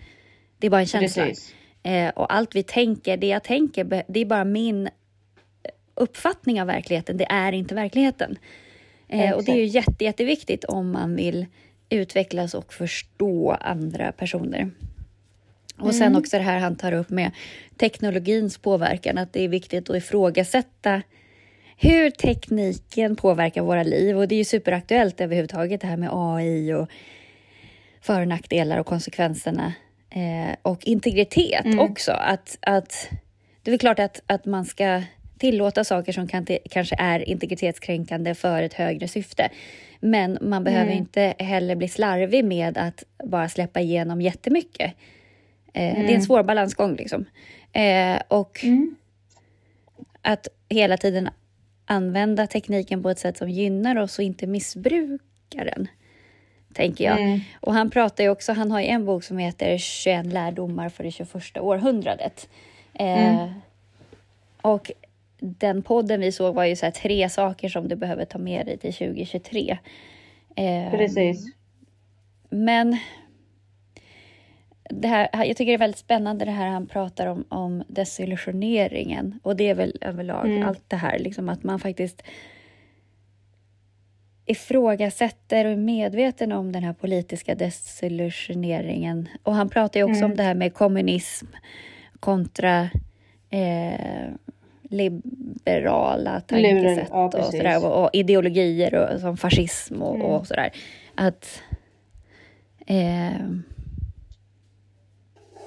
Det 0.58 0.66
är 0.66 0.70
bara 0.70 0.80
en 0.80 0.86
känsla. 0.86 1.26
Eh, 1.82 2.08
och 2.08 2.34
allt 2.34 2.54
vi 2.54 2.62
tänker, 2.62 3.16
det 3.16 3.26
jag 3.26 3.42
tänker, 3.42 4.04
det 4.06 4.20
är 4.20 4.24
bara 4.24 4.44
min 4.44 4.88
uppfattning 5.94 6.60
av 6.60 6.66
verkligheten. 6.66 7.16
Det 7.16 7.26
är 7.30 7.52
inte 7.52 7.74
verkligheten. 7.74 8.38
Eh, 9.10 9.32
och 9.32 9.44
det 9.44 9.52
är 9.52 9.56
ju 9.56 9.64
jätte, 9.64 10.04
jätteviktigt 10.04 10.64
om 10.64 10.92
man 10.92 11.16
vill 11.16 11.46
utvecklas 11.88 12.54
och 12.54 12.72
förstå 12.72 13.50
andra 13.60 14.12
personer. 14.12 14.70
Och 15.78 15.94
sen 15.94 16.06
mm. 16.06 16.18
också 16.18 16.36
det 16.36 16.42
här 16.42 16.58
han 16.58 16.76
tar 16.76 16.92
upp 16.92 17.10
med 17.10 17.30
teknologins 17.76 18.58
påverkan, 18.58 19.18
att 19.18 19.32
det 19.32 19.44
är 19.44 19.48
viktigt 19.48 19.90
att 19.90 19.96
ifrågasätta 19.96 21.02
hur 21.76 22.10
tekniken 22.10 23.16
påverkar 23.16 23.62
våra 23.62 23.82
liv. 23.82 24.18
Och 24.18 24.28
det 24.28 24.34
är 24.34 24.38
ju 24.38 24.44
superaktuellt 24.44 25.20
överhuvudtaget 25.20 25.80
det 25.80 25.86
här 25.86 25.96
med 25.96 26.08
AI 26.12 26.72
och 26.72 26.88
för 28.00 28.20
och 28.20 28.28
nackdelar 28.28 28.78
och 28.78 28.86
konsekvenserna. 28.86 29.72
Eh, 30.10 30.56
och 30.62 30.86
integritet 30.86 31.64
mm. 31.64 31.78
också. 31.78 32.12
Att, 32.12 32.58
att, 32.60 33.08
det 33.62 33.72
är 33.72 33.78
klart 33.78 33.98
att, 33.98 34.22
att 34.26 34.46
man 34.46 34.64
ska 34.64 35.02
tillåta 35.40 35.84
saker 35.84 36.12
som 36.12 36.28
kan, 36.28 36.46
kanske 36.70 36.96
är 36.98 37.28
integritetskränkande 37.28 38.34
för 38.34 38.62
ett 38.62 38.74
högre 38.74 39.08
syfte. 39.08 39.50
Men 40.00 40.38
man 40.40 40.64
behöver 40.64 40.92
mm. 40.92 40.98
inte 40.98 41.34
heller 41.38 41.76
bli 41.76 41.88
slarvig 41.88 42.44
med 42.44 42.78
att 42.78 43.04
bara 43.24 43.48
släppa 43.48 43.80
igenom 43.80 44.20
jättemycket. 44.20 44.94
Eh, 45.72 45.82
mm. 45.82 45.94
Det 45.94 46.00
är 46.00 46.04
en 46.04 46.08
mm. 46.08 46.22
svår 46.22 46.42
balansgång 46.42 46.96
liksom. 46.96 47.24
Eh, 47.72 48.22
och 48.28 48.64
mm. 48.64 48.96
att 50.22 50.48
hela 50.68 50.96
tiden 50.96 51.28
använda 51.84 52.46
tekniken 52.46 53.02
på 53.02 53.10
ett 53.10 53.18
sätt 53.18 53.36
som 53.36 53.50
gynnar 53.50 53.96
oss 53.96 54.18
och 54.18 54.24
inte 54.24 54.46
missbrukar 54.46 55.64
den. 55.64 55.88
Tänker 56.74 57.04
jag. 57.04 57.20
Mm. 57.20 57.40
Och 57.60 57.74
han 57.74 57.90
pratar 57.90 58.24
ju 58.24 58.30
också, 58.30 58.52
han 58.52 58.70
har 58.70 58.80
ju 58.80 58.86
en 58.86 59.04
bok 59.04 59.24
som 59.24 59.38
heter 59.38 59.78
21 59.78 60.26
lärdomar 60.26 60.88
för 60.88 61.04
det 61.04 61.10
21 61.10 61.58
århundradet. 61.58 62.48
Eh, 62.94 63.34
mm. 63.34 63.50
och 64.62 64.90
den 65.40 65.82
podden 65.82 66.20
vi 66.20 66.32
såg 66.32 66.54
var 66.54 66.64
ju 66.64 66.76
så 66.76 66.86
här, 66.86 66.92
tre 66.92 67.28
saker 67.28 67.68
som 67.68 67.88
du 67.88 67.96
behöver 67.96 68.24
ta 68.24 68.38
med 68.38 68.66
dig 68.66 68.78
till 68.78 68.92
2023. 68.92 69.78
Eh, 70.56 70.90
Precis. 70.90 71.54
Men 72.50 72.98
det 74.90 75.08
här, 75.08 75.28
jag 75.32 75.56
tycker 75.56 75.66
det 75.66 75.76
är 75.76 75.78
väldigt 75.78 75.98
spännande 75.98 76.44
det 76.44 76.50
här 76.50 76.66
han 76.66 76.86
pratar 76.86 77.26
om, 77.26 77.44
om 77.48 77.84
desillusioneringen. 77.88 79.40
Och 79.42 79.56
det 79.56 79.68
är 79.68 79.74
väl 79.74 79.98
överlag 80.00 80.46
mm. 80.46 80.68
allt 80.68 80.84
det 80.88 80.96
här, 80.96 81.18
liksom 81.18 81.48
att 81.48 81.62
man 81.62 81.80
faktiskt 81.80 82.22
ifrågasätter 84.46 85.64
och 85.64 85.70
är 85.70 85.76
medveten 85.76 86.52
om 86.52 86.72
den 86.72 86.84
här 86.84 86.92
politiska 86.92 87.54
desillusioneringen. 87.54 89.28
Och 89.42 89.54
han 89.54 89.68
pratar 89.68 90.00
ju 90.00 90.04
också 90.04 90.18
mm. 90.18 90.30
om 90.30 90.36
det 90.36 90.42
här 90.42 90.54
med 90.54 90.74
kommunism 90.74 91.46
kontra 92.20 92.90
eh, 93.50 94.30
liberala 94.90 96.40
tankesätt 96.40 97.08
ja, 97.10 97.24
och, 97.24 97.44
sådär, 97.44 97.84
och, 97.86 98.04
och, 98.04 98.10
ideologier 98.12 98.94
och, 98.94 99.20
som 99.20 99.36
fascism 99.36 100.02
och, 100.02 100.14
mm. 100.14 100.26
och 100.26 100.46
sådär. 100.46 100.70
Att... 101.14 101.62
Eh, 102.86 103.40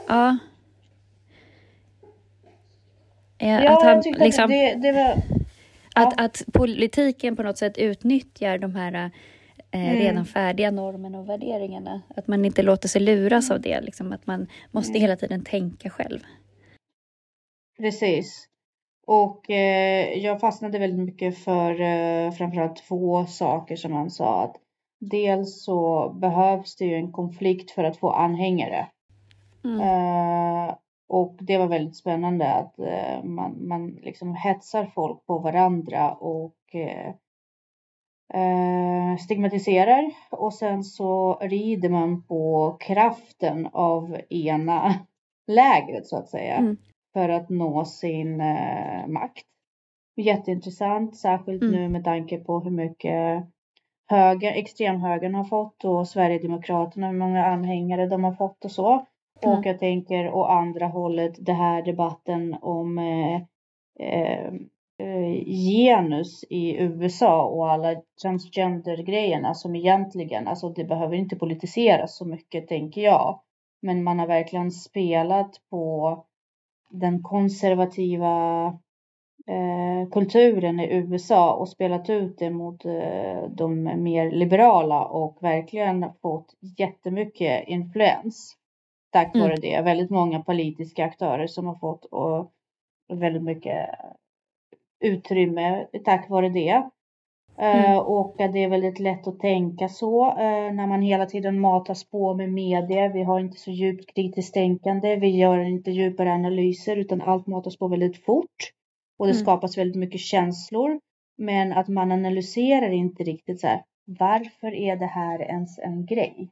ja. 0.08 0.38
Ja, 3.38 3.70
att 3.70 3.84
han, 3.84 4.04
liksom, 4.18 4.50
det, 4.50 4.76
det 4.76 4.92
var, 4.92 5.22
att, 5.96 6.22
att 6.22 6.44
politiken 6.54 7.36
på 7.36 7.44
något 7.44 7.58
sätt 7.58 7.78
utnyttjar 7.78 8.58
de 8.58 8.76
här 8.76 9.12
eh, 9.72 9.92
mm. 9.92 9.96
redan 9.96 10.26
färdiga 10.26 10.72
normerna 10.72 11.20
och 11.20 11.30
värderingarna. 11.30 12.02
Att 12.16 12.28
man 12.28 12.46
inte 12.46 12.62
låter 12.62 12.88
sig 12.88 13.02
luras 13.02 13.52
av 13.52 13.62
det, 13.62 13.82
liksom, 13.82 14.12
att 14.12 14.28
man 14.28 14.48
måste 14.72 14.92
mm. 14.92 15.02
hela 15.02 15.16
tiden 15.16 15.44
tänka 15.44 15.90
själv. 15.90 16.20
Precis. 17.78 18.48
Och 19.08 19.50
eh, 19.50 20.18
jag 20.18 20.40
fastnade 20.40 20.80
väldigt 20.80 21.06
mycket 21.06 21.38
för 21.38 21.82
eh, 21.82 22.32
framförallt 22.32 22.76
två 22.88 23.26
saker 23.26 23.76
som 23.76 23.94
han 23.94 24.10
sa. 24.10 24.44
Att 24.44 24.56
dels 25.00 25.64
så 25.64 26.10
behövs 26.10 26.76
det 26.76 26.86
ju 26.86 26.96
en 26.96 27.12
konflikt 27.12 27.72
för 27.72 27.84
att 27.84 27.98
få 27.98 28.12
anhängare. 28.12 28.88
Mm. 29.64 29.80
Eh, 29.80 30.76
och 31.08 31.38
det 31.40 31.58
var 31.58 31.68
väldigt 31.68 31.96
spännande 31.96 32.54
att 32.54 32.80
eh, 32.80 33.24
man, 33.24 33.68
man 33.68 33.88
liksom 33.88 34.36
hetsar 34.36 34.86
folk 34.86 35.26
på 35.26 35.40
varandra 35.40 36.14
och 36.14 36.56
eh, 36.74 37.14
eh, 38.42 39.18
stigmatiserar 39.18 40.12
och 40.30 40.54
sen 40.54 40.84
så 40.84 41.36
rider 41.42 41.90
man 41.90 42.24
på 42.24 42.76
kraften 42.80 43.68
av 43.74 44.18
ena 44.30 44.94
lägret 45.48 46.08
så 46.08 46.18
att 46.18 46.30
säga 46.30 46.56
mm. 46.56 46.78
För 47.14 47.30
att 47.30 47.50
nå 47.50 47.86
sin 47.86 48.42
eh, 48.42 49.08
makt. 49.08 49.46
Jätteintressant, 50.16 51.18
särskilt 51.18 51.62
mm. 51.62 51.76
nu 51.76 51.90
med 51.90 52.04
tanke 52.04 52.38
på 52.38 52.60
hur 52.60 52.72
mycket 52.72 53.44
höger, 54.10 54.52
extremhögern 54.52 55.36
har 55.36 55.44
fått 55.44 55.86
och 55.86 56.08
Sverigedemokraterna, 56.08 57.08
hur 57.08 57.18
många 57.18 57.46
anhängare 57.46 58.08
de 58.08 58.24
har 58.24 58.34
fått 58.34 58.66
och 58.66 58.72
så. 58.72 59.06
Mm. 59.42 59.58
Och 59.58 59.66
jag 59.66 59.80
tänker 59.80 60.30
å 60.30 60.44
andra 60.44 60.88
hållet 60.88 61.34
det 61.46 61.54
här 61.54 61.82
debatten 61.82 62.58
om 62.62 62.98
eh, 62.98 63.36
eh, 64.00 64.54
eh 65.00 65.44
genus 65.46 66.44
i 66.50 66.76
USA 66.78 67.46
och 67.46 67.72
alla 67.72 67.96
transgender-grejerna 68.22 69.54
som 69.54 69.76
egentligen, 69.76 70.48
alltså 70.48 70.70
det 70.70 70.84
behöver 70.84 71.16
inte 71.16 71.36
politiseras 71.36 72.18
så 72.18 72.26
mycket 72.26 72.68
tänker 72.68 73.02
jag. 73.02 73.40
Men 73.82 74.04
man 74.04 74.20
har 74.20 74.28
verkligen 74.28 74.72
spelat 74.72 75.62
på 75.70 76.26
den 76.94 77.24
konservativa 77.24 78.66
eh, 79.48 80.10
kulturen 80.12 80.80
i 80.80 80.96
USA 80.96 81.54
och 81.54 81.70
spelat 81.70 82.10
ut 82.10 82.38
det 82.38 82.50
mot 82.50 82.86
eh, 82.86 83.50
de 83.50 83.84
mer 83.84 84.32
liberala 84.32 85.06
och 85.06 85.38
verkligen 85.42 86.06
fått 86.22 86.56
jättemycket 86.78 87.68
influens 87.68 88.58
tack 89.14 89.36
vare 89.36 89.54
mm. 89.54 89.60
det. 89.62 89.82
Väldigt 89.82 90.10
många 90.10 90.40
politiska 90.44 91.06
aktörer 91.06 91.48
som 91.48 91.68
har 91.68 91.76
fått 91.76 92.06
och 92.06 92.52
väldigt 93.14 93.44
mycket 93.44 93.90
utrymme 95.00 95.88
tack 96.06 96.30
vare 96.30 96.50
det. 96.50 96.90
Eh, 97.58 97.86
mm. 97.86 97.92
Uh, 97.92 97.98
och 97.98 98.36
det 98.38 98.64
är 98.64 98.70
väldigt 98.70 99.00
lätt 99.00 99.28
att 99.28 99.40
tänka 99.40 99.90
så 99.90 100.28
uh, 100.30 100.74
när 100.74 100.88
man 100.88 101.02
hela 101.02 101.26
tiden 101.26 101.60
matas 101.60 102.10
på 102.10 102.34
med 102.34 102.52
media. 102.52 103.08
Vi 103.08 103.24
har 103.24 103.40
inte 103.40 103.58
så 103.58 103.72
djupt 103.72 104.14
kritiskt 104.16 104.54
tänkande. 104.54 105.16
Vi 105.16 105.28
gör 105.28 105.60
inte 105.60 105.92
djupare 105.92 106.34
analyser 106.34 106.98
utan 106.98 107.22
allt 107.22 107.48
matas 107.48 107.78
på 107.78 107.88
väldigt 107.88 108.26
fort. 108.26 108.72
Och 109.18 109.26
det 109.26 109.34
mm. 109.34 109.44
skapas 109.44 109.78
väldigt 109.78 110.00
mycket 110.00 110.22
känslor. 110.22 111.00
Men 111.38 111.74
att 111.74 111.88
man 111.88 112.12
analyserar 112.12 112.90
inte 112.90 113.24
riktigt 113.24 113.60
så 113.60 113.68
här. 113.68 113.84
Varför 114.06 114.74
är 114.74 114.96
det 114.96 115.06
här 115.06 115.42
ens 115.42 115.80
en 115.80 116.06
grej? 116.06 116.50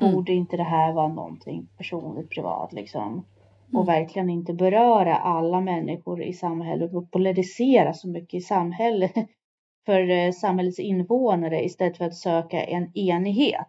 Mm. 0.00 0.14
Borde 0.14 0.32
inte 0.32 0.56
det 0.56 0.62
här 0.62 0.92
vara 0.92 1.08
någonting 1.08 1.68
personligt, 1.78 2.30
privat 2.30 2.72
liksom? 2.72 3.24
Och 3.72 3.82
mm. 3.82 3.86
verkligen 3.86 4.30
inte 4.30 4.54
beröra 4.54 5.16
alla 5.16 5.60
människor 5.60 6.22
i 6.22 6.32
samhället 6.32 6.94
och 6.94 7.10
polarisera 7.10 7.92
så 7.92 8.08
mycket 8.08 8.34
i 8.34 8.40
samhället 8.40 9.12
för 9.86 10.10
eh, 10.10 10.32
samhällets 10.32 10.78
invånare 10.78 11.64
istället 11.64 11.96
för 11.96 12.04
att 12.04 12.14
söka 12.14 12.64
en 12.64 12.98
enighet. 12.98 13.66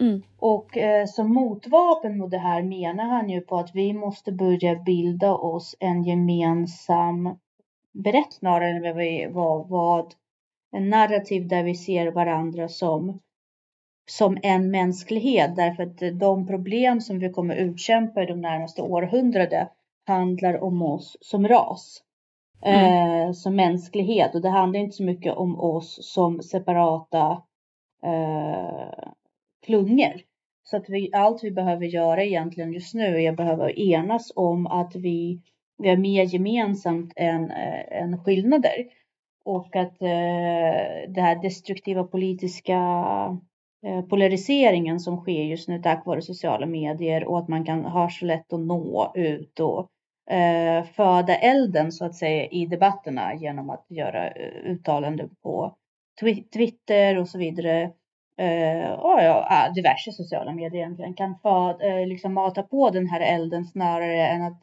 Mm. 0.00 0.22
Och 0.38 0.76
eh, 0.76 1.06
som 1.06 1.34
motvapen 1.34 2.18
mot 2.18 2.30
det 2.30 2.38
här 2.38 2.62
menar 2.62 3.04
han 3.04 3.30
ju 3.30 3.40
på 3.40 3.58
att 3.58 3.74
vi 3.74 3.92
måste 3.92 4.32
börja 4.32 4.74
bilda 4.74 5.32
oss 5.32 5.76
en 5.80 6.04
gemensam 6.04 7.38
berättelse 7.92 8.46
än 8.46 9.32
vad, 9.34 9.68
vad 9.68 10.14
en 10.72 10.90
narrativ 10.90 11.48
där 11.48 11.62
vi 11.62 11.74
ser 11.74 12.10
varandra 12.10 12.68
som 12.68 13.18
som 14.06 14.38
en 14.42 14.70
mänsklighet 14.70 15.56
därför 15.56 15.82
att 15.82 16.18
de 16.18 16.46
problem 16.46 17.00
som 17.00 17.18
vi 17.18 17.30
kommer 17.30 17.56
utkämpa 17.56 18.22
i 18.22 18.26
de 18.26 18.40
närmaste 18.40 18.82
århundrade 18.82 19.68
handlar 20.06 20.62
om 20.62 20.82
oss 20.82 21.16
som 21.20 21.48
ras. 21.48 22.02
Mm. 22.62 23.28
Eh, 23.28 23.32
som 23.32 23.56
mänsklighet 23.56 24.34
och 24.34 24.42
det 24.42 24.48
handlar 24.48 24.80
inte 24.80 24.96
så 24.96 25.02
mycket 25.02 25.34
om 25.34 25.60
oss 25.60 25.98
som 26.12 26.42
separata 26.42 27.42
eh, 28.04 29.10
klungor. 29.66 30.20
Så 30.64 30.76
att 30.76 30.88
vi, 30.88 31.10
allt 31.12 31.44
vi 31.44 31.50
behöver 31.50 31.86
göra 31.86 32.24
egentligen 32.24 32.72
just 32.72 32.94
nu 32.94 33.22
är 33.22 33.30
att 33.30 33.36
behöva 33.36 33.70
enas 33.70 34.32
om 34.36 34.66
att 34.66 34.96
vi, 34.96 35.40
vi 35.78 35.88
har 35.88 35.96
mer 35.96 36.24
gemensamt 36.24 37.12
än, 37.16 37.50
eh, 37.50 38.02
än 38.02 38.24
skillnader. 38.24 38.86
Och 39.44 39.76
att 39.76 40.02
eh, 40.02 41.08
det 41.08 41.20
här 41.20 41.42
destruktiva 41.42 42.04
politiska 42.04 42.78
Eh, 43.86 44.02
polariseringen 44.02 45.00
som 45.00 45.16
sker 45.16 45.42
just 45.42 45.68
nu 45.68 45.78
tack 45.82 46.06
vare 46.06 46.22
sociala 46.22 46.66
medier 46.66 47.24
och 47.24 47.38
att 47.38 47.48
man 47.48 47.64
kan 47.64 47.84
ha 47.84 48.10
så 48.10 48.24
lätt 48.26 48.52
att 48.52 48.60
nå 48.60 49.12
ut 49.14 49.60
och 49.60 49.90
eh, 50.30 50.84
föda 50.84 51.36
elden 51.36 51.92
så 51.92 52.04
att 52.04 52.14
säga 52.14 52.46
i 52.46 52.66
debatterna 52.66 53.34
genom 53.34 53.70
att 53.70 53.86
göra 53.88 54.30
eh, 54.30 54.70
uttalanden 54.70 55.30
på 55.42 55.76
Twitter 56.52 57.18
och 57.18 57.28
så 57.28 57.38
vidare. 57.38 57.82
Eh, 58.38 58.90
och 58.90 59.22
ja, 59.22 59.72
diverse 59.74 60.12
sociala 60.12 60.52
medier 60.52 60.80
egentligen 60.80 61.14
kan 61.14 61.38
föda, 61.42 61.86
eh, 61.86 62.06
liksom 62.06 62.34
mata 62.34 62.62
på 62.62 62.90
den 62.90 63.06
här 63.06 63.20
elden 63.20 63.64
snarare 63.64 64.26
än 64.26 64.42
att 64.42 64.62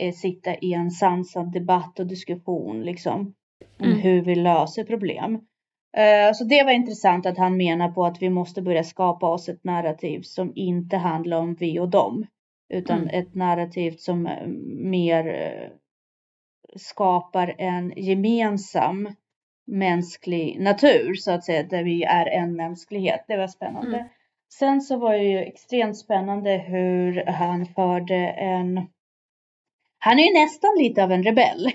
eh, 0.00 0.12
sitta 0.12 0.54
i 0.54 0.72
en 0.72 0.90
sansad 0.90 1.52
debatt 1.52 1.98
och 1.98 2.06
diskussion 2.06 2.82
liksom 2.82 3.34
om 3.80 3.86
mm. 3.86 3.98
hur 3.98 4.22
vi 4.22 4.34
löser 4.34 4.84
problem. 4.84 5.34
Eh, 5.96 6.32
så 6.34 6.44
det 6.44 6.64
var 6.64 6.72
intressant 6.72 7.26
att 7.26 7.38
han 7.38 7.56
menar 7.56 7.88
på 7.88 8.04
att 8.04 8.22
vi 8.22 8.30
måste 8.30 8.62
börja 8.62 8.84
skapa 8.84 9.26
oss 9.26 9.48
ett 9.48 9.64
narrativ 9.64 10.22
som 10.22 10.52
inte 10.54 10.96
handlar 10.96 11.38
om 11.38 11.54
vi 11.54 11.78
och 11.78 11.88
dem. 11.88 12.26
Utan 12.70 12.98
mm. 12.98 13.20
ett 13.20 13.34
narrativ 13.34 13.90
som 13.98 14.26
eh, 14.26 14.46
mer 14.90 15.26
eh, 15.26 15.70
skapar 16.76 17.54
en 17.58 17.92
gemensam 17.96 19.08
mänsklig 19.66 20.60
natur 20.60 21.14
så 21.14 21.32
att 21.32 21.44
säga, 21.44 21.62
där 21.62 21.84
vi 21.84 22.02
är 22.02 22.26
en 22.26 22.56
mänsklighet. 22.56 23.24
Det 23.28 23.36
var 23.36 23.48
spännande. 23.48 23.96
Mm. 23.96 24.08
Sen 24.52 24.80
så 24.80 24.96
var 24.96 25.12
det 25.12 25.24
ju 25.24 25.38
extremt 25.38 25.98
spännande 25.98 26.50
hur 26.58 27.24
han 27.26 27.66
förde 27.66 28.16
en 28.28 28.86
han 30.02 30.18
är 30.18 30.22
ju 30.22 30.40
nästan 30.40 30.70
lite 30.78 31.04
av 31.04 31.12
en 31.12 31.22
rebell. 31.22 31.70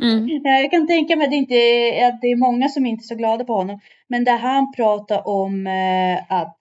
Mm. 0.00 0.40
Jag 0.44 0.70
kan 0.70 0.86
tänka 0.86 1.16
mig 1.16 1.24
att 1.24 1.30
det, 1.30 1.36
inte 1.36 2.06
att 2.06 2.20
det 2.20 2.26
är 2.26 2.36
många 2.36 2.68
som 2.68 2.86
inte 2.86 3.02
är 3.02 3.06
så 3.06 3.14
glada 3.14 3.44
på 3.44 3.54
honom. 3.54 3.80
Men 4.08 4.24
där 4.24 4.38
han 4.38 4.72
pratar 4.72 5.28
om 5.28 5.66
eh, 5.66 6.32
att 6.32 6.56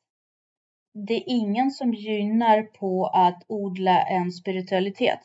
det 0.96 1.14
är 1.14 1.24
ingen 1.25 1.72
som 1.72 1.94
gynnar 1.94 2.62
på 2.62 3.08
att 3.08 3.44
odla 3.48 4.02
en 4.02 4.32
spiritualitet 4.32 5.20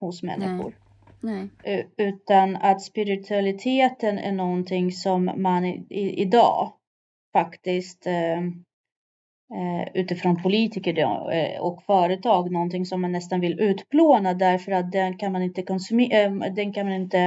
hos 0.00 0.22
människor. 0.22 0.78
Nej. 1.20 1.48
Nej. 1.64 1.88
Utan 1.96 2.56
att 2.56 2.82
spiritualiteten 2.82 4.18
är 4.18 4.32
någonting 4.32 4.92
som 4.92 5.30
man 5.36 5.64
i, 5.64 5.86
i, 5.90 6.20
idag 6.22 6.72
faktiskt 7.32 8.06
eh, 8.06 8.38
eh, 9.58 9.88
utifrån 9.94 10.42
politiker 10.42 10.98
eh, 11.32 11.60
och 11.60 11.82
företag 11.82 12.50
någonting 12.50 12.86
som 12.86 13.00
man 13.00 13.12
nästan 13.12 13.40
vill 13.40 13.60
utplåna 13.60 14.34
därför 14.34 14.72
att 14.72 14.92
den 14.92 15.18
kan 15.18 15.32
man 15.32 15.42
inte 15.42 15.62
konsumera, 15.62 16.46
eh, 16.46 16.54
den 16.54 16.72
kan 16.72 16.86
man 16.86 16.94
inte 16.94 17.18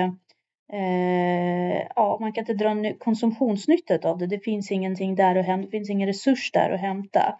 eh, 0.74 1.88
ja, 1.96 2.18
man 2.22 2.34
kan 2.34 2.42
inte 2.42 2.54
dra 2.54 2.94
konsumtionsnyttat 3.00 4.06
av 4.06 4.18
det. 4.18 4.28
Det 4.28 4.39
finns 4.39 4.72
ingenting 4.72 5.16
där 5.16 5.38
och 5.38 5.44
hämta, 5.44 5.66
det 5.66 5.72
finns 5.72 5.89
ingen 5.89 6.08
resurs 6.08 6.51
där 6.51 6.72
att 6.72 6.80
hämta 6.80 7.39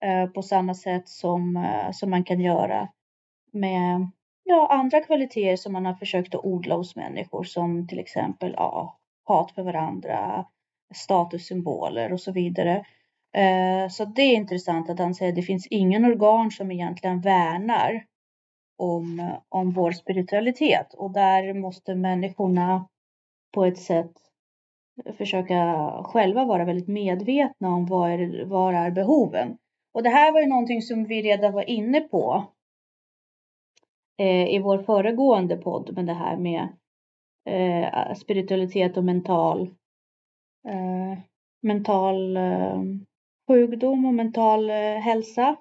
Eh, 0.00 0.26
på 0.26 0.42
samma 0.42 0.74
sätt 0.74 1.08
som, 1.08 1.56
eh, 1.56 1.90
som 1.92 2.10
man 2.10 2.24
kan 2.24 2.40
göra 2.40 2.88
med 3.52 4.10
ja, 4.44 4.66
andra 4.70 5.00
kvaliteter 5.00 5.56
som 5.56 5.72
man 5.72 5.86
har 5.86 5.94
försökt 5.94 6.34
att 6.34 6.44
odla 6.44 6.74
hos 6.76 6.96
människor 6.96 7.44
som 7.44 7.88
till 7.88 7.98
exempel 7.98 8.54
ja, 8.56 8.98
hat 9.24 9.50
för 9.50 9.62
varandra, 9.62 10.46
statussymboler 10.94 12.12
och 12.12 12.20
så 12.20 12.32
vidare. 12.32 12.84
Eh, 13.32 13.88
så 13.90 14.04
det 14.04 14.22
är 14.22 14.36
intressant 14.36 14.90
att 14.90 14.98
han 14.98 15.14
säger 15.14 15.32
att 15.32 15.36
det 15.36 15.42
finns 15.42 15.66
ingen 15.66 16.04
organ 16.04 16.50
som 16.50 16.70
egentligen 16.70 17.20
värnar 17.20 18.04
om, 18.78 19.32
om 19.48 19.70
vår 19.70 19.92
spiritualitet 19.92 20.94
och 20.94 21.12
där 21.12 21.54
måste 21.54 21.94
människorna 21.94 22.88
på 23.54 23.64
ett 23.64 23.78
sätt 23.78 24.12
försöka 25.18 25.90
själva 26.04 26.44
vara 26.44 26.64
väldigt 26.64 26.88
medvetna 26.88 27.68
om 27.68 27.86
vad 27.86 28.10
är, 28.10 28.44
vad 28.44 28.74
är 28.74 28.90
behoven. 28.90 29.58
Och 29.98 30.04
det 30.04 30.10
här 30.10 30.32
var 30.32 30.40
ju 30.40 30.46
någonting 30.46 30.82
som 30.82 31.04
vi 31.04 31.22
redan 31.22 31.52
var 31.52 31.70
inne 31.70 32.00
på 32.00 32.44
eh, 34.18 34.54
i 34.54 34.58
vår 34.58 34.78
föregående 34.78 35.56
podd 35.56 35.94
med 35.94 36.06
det 36.06 36.14
här 36.14 36.36
med 36.36 36.68
eh, 37.44 38.14
spiritualitet 38.14 38.96
och 38.96 39.04
mental 39.04 39.60
eh, 40.68 41.18
mental 41.62 42.36
eh, 42.36 42.82
sjukdom 43.48 44.04
och 44.06 44.14
mental 44.14 44.70
eh, 44.70 44.76
hälsa. 44.76 45.56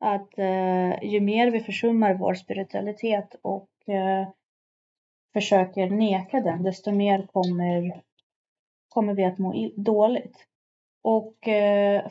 Att 0.00 0.38
eh, 0.38 1.04
ju 1.04 1.20
mer 1.20 1.50
vi 1.50 1.60
försummar 1.60 2.14
vår 2.14 2.34
spiritualitet 2.34 3.34
och 3.42 3.88
eh, 3.88 4.28
försöker 5.32 5.90
neka 5.90 6.40
den, 6.40 6.62
desto 6.62 6.92
mer 6.92 7.26
kommer, 7.26 8.02
kommer 8.88 9.14
vi 9.14 9.24
att 9.24 9.38
må 9.38 9.70
dåligt. 9.76 10.46
Och 11.10 11.34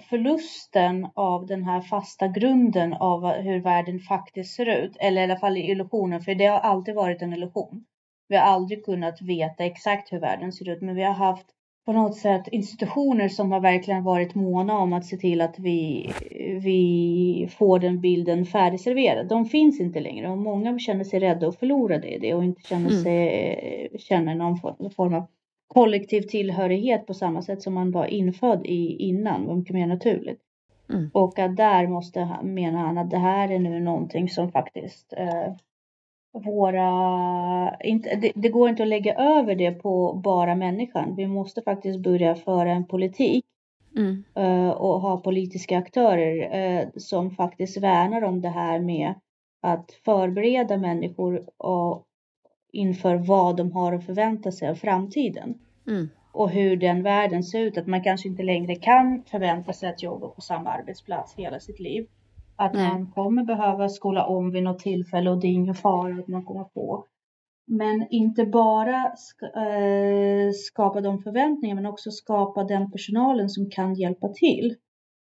förlusten 0.10 1.08
av 1.13 1.46
den 1.46 1.63
här 1.63 1.82
fasta 1.82 2.27
grunden 2.27 2.94
av 2.94 3.27
hur 3.27 3.60
världen 3.60 4.00
faktiskt 4.00 4.56
ser 4.56 4.66
ut, 4.66 4.98
eller 5.00 5.22
i 5.22 5.24
alla 5.24 5.39
fall 5.39 5.58
illusionen, 5.58 6.22
för 6.22 6.36
det 6.36 6.46
har 6.46 6.60
alltid 6.60 6.96
varit 6.96 7.22
en 7.22 7.34
illusion. 7.34 7.86
Vi 8.27 8.36
har 8.36 8.44
aldrig 8.44 8.86
kunnat 8.86 9.22
veta 9.22 9.66
exakt 9.66 10.13
hur 10.13 10.20
världen 10.20 10.51
ser 10.51 10.70
ut, 10.70 10.82
men 10.82 10.96
vi 10.96 11.04
har 11.04 11.13
haft 11.13 11.46
på 11.86 11.94
något 11.94 12.16
sätt 12.16 12.48
institutioner 12.48 13.30
som 13.30 13.51
har 13.51 13.60
verkligen 13.60 14.04
varit 14.04 14.36
måna 14.36 14.77
om 14.77 14.94
att 14.94 15.06
se 15.06 15.18
till 15.18 15.42
att 15.42 15.60
vi, 15.60 16.12
vi 16.63 17.50
får 17.58 17.80
den 17.80 18.01
bilden 18.01 18.46
färdigserverad. 18.46 19.27
De 19.27 19.46
finns 19.46 19.80
inte 19.80 20.00
längre 20.00 20.30
och 20.30 20.38
många 20.38 20.80
känner 20.80 21.04
sig 21.04 21.20
rädda 21.20 21.48
och 21.48 21.56
förlorade 21.56 22.08
i 22.08 22.20
det 22.20 22.34
och 22.34 22.44
inte 22.44 22.62
känner, 22.62 22.89
mm. 22.89 23.04
sig, 23.04 23.98
känner 24.00 24.36
någon 24.36 24.58
form 24.92 25.13
av 25.13 25.25
kollektiv 25.68 26.22
tillhörighet 26.22 27.08
på 27.08 27.14
samma 27.14 27.42
sätt 27.42 27.62
som 27.62 27.74
man 27.74 27.92
var 27.92 28.06
infödd 28.06 28.66
i 28.66 28.96
innan, 29.00 29.58
mycket 29.58 29.74
mer 29.74 29.88
naturligt. 29.88 30.42
Mm. 30.90 31.10
Och 31.14 31.40
att 31.40 31.58
där 31.58 31.88
måste, 31.88 32.38
menar 32.44 32.80
han, 32.80 32.98
att 32.98 33.10
det 33.10 33.18
här 33.18 33.52
är 33.52 33.60
nu 33.60 33.80
någonting 33.80 34.30
som 34.30 34.52
faktiskt 34.52 35.14
eh, 35.18 35.54
våra, 36.34 37.76
inte, 37.84 38.16
det, 38.16 38.32
det, 38.36 38.50
går 38.50 38.70
inte 38.70 38.84
att 38.84 38.90
lägga 38.90 39.16
över 39.16 39.56
det 39.56 39.72
på 39.72 40.14
bara 40.14 40.56
människan. 40.56 41.16
Vi 41.16 41.28
måste 41.28 41.62
faktiskt 41.62 42.00
börja 42.00 42.36
föra 42.36 42.72
en 42.72 42.86
politik 42.86 43.46
mm. 43.98 44.24
uh, 44.40 44.70
och 44.70 45.02
ha 45.02 45.18
politiska 45.18 45.78
aktörer 45.78 46.82
uh, 46.82 46.90
som 46.96 47.32
faktiskt 47.32 47.78
värnar 47.78 48.22
om 48.22 48.42
det 48.42 48.50
här 48.50 48.80
med 48.80 49.14
att 49.62 49.92
förbereda 50.06 50.78
människor 50.78 51.50
och 51.58 52.07
inför 52.72 53.16
vad 53.16 53.58
de 53.58 53.72
har 53.72 53.94
att 53.94 54.06
förvänta 54.06 54.52
sig 54.52 54.70
av 54.70 54.76
framtiden. 54.76 55.60
Mm. 55.88 56.10
Och 56.32 56.50
hur 56.50 56.78
den 56.78 57.04
världen 57.04 57.44
ser 57.44 57.60
ut, 57.60 57.78
att 57.78 57.88
man 57.88 58.04
kanske 58.04 58.28
inte 58.28 58.44
längre 58.44 58.76
kan 58.76 59.24
förvänta 59.24 59.74
sig 59.74 59.90
att 59.90 60.04
jobba 60.04 60.28
på 60.28 60.42
samma 60.42 60.70
arbetsplats 60.70 61.36
hela 61.36 61.60
sitt 61.60 61.80
liv. 61.80 62.08
Att 62.56 62.74
Nej. 62.74 62.88
man 62.88 63.12
kommer 63.12 63.44
behöva 63.44 63.90
skola 63.90 64.26
om 64.26 64.52
vid 64.52 64.64
något 64.64 64.80
tillfälle 64.80 65.30
och 65.30 65.40
det 65.40 65.48
är 65.48 65.52
ingen 65.52 65.76
fara 65.76 66.20
att 66.20 66.28
man 66.28 66.46
kommer 66.46 66.64
på. 66.64 67.06
Men 67.68 68.08
inte 68.10 68.46
bara 68.46 68.96
äh, 69.56 70.52
skapa 70.54 71.02
de 71.02 71.24
förväntningarna 71.24 71.82
men 71.82 71.92
också 71.92 72.12
skapa 72.12 72.64
den 72.64 72.92
personalen 72.92 73.50
som 73.50 73.70
kan 73.70 73.96
hjälpa 73.96 74.28
till 74.28 74.76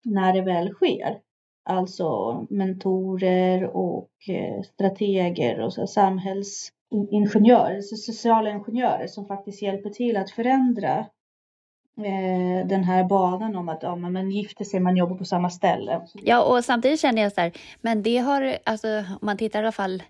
när 0.05 0.33
det 0.33 0.43
väl 0.43 0.69
sker. 0.69 1.21
Alltså 1.64 2.47
mentorer 2.50 3.76
och 3.76 4.11
äh, 4.29 4.62
strateger 4.62 5.61
och 5.61 5.73
så 5.73 5.87
samhällsingenjörer, 5.87 7.81
sociala 7.81 8.50
ingenjörer 8.50 9.07
som 9.07 9.26
faktiskt 9.26 9.62
hjälper 9.62 9.90
till 9.90 10.17
att 10.17 10.31
förändra 10.31 11.07
Eh, 12.05 12.67
den 12.67 12.85
här 12.85 13.05
banan 13.05 13.57
om 13.57 13.68
att 13.68 13.83
ja, 13.83 13.96
man 13.96 14.31
gifter 14.31 14.64
sig, 14.64 14.81
man 14.81 14.96
jobbar 14.96 15.16
på 15.16 15.25
samma 15.25 15.51
ställe. 15.51 16.01
Ja, 16.23 16.42
och 16.42 16.64
samtidigt 16.64 17.01
känner 17.01 17.23
jag 17.23 17.33
så 17.33 17.40
här, 17.40 17.53
men 17.81 18.03
det 18.03 18.18
har, 18.18 18.57
alltså 18.64 18.99
om 18.99 19.18
man 19.20 19.37
tittar 19.37 19.59
i 19.59 19.62
alla 19.62 19.73
fall 19.73 20.03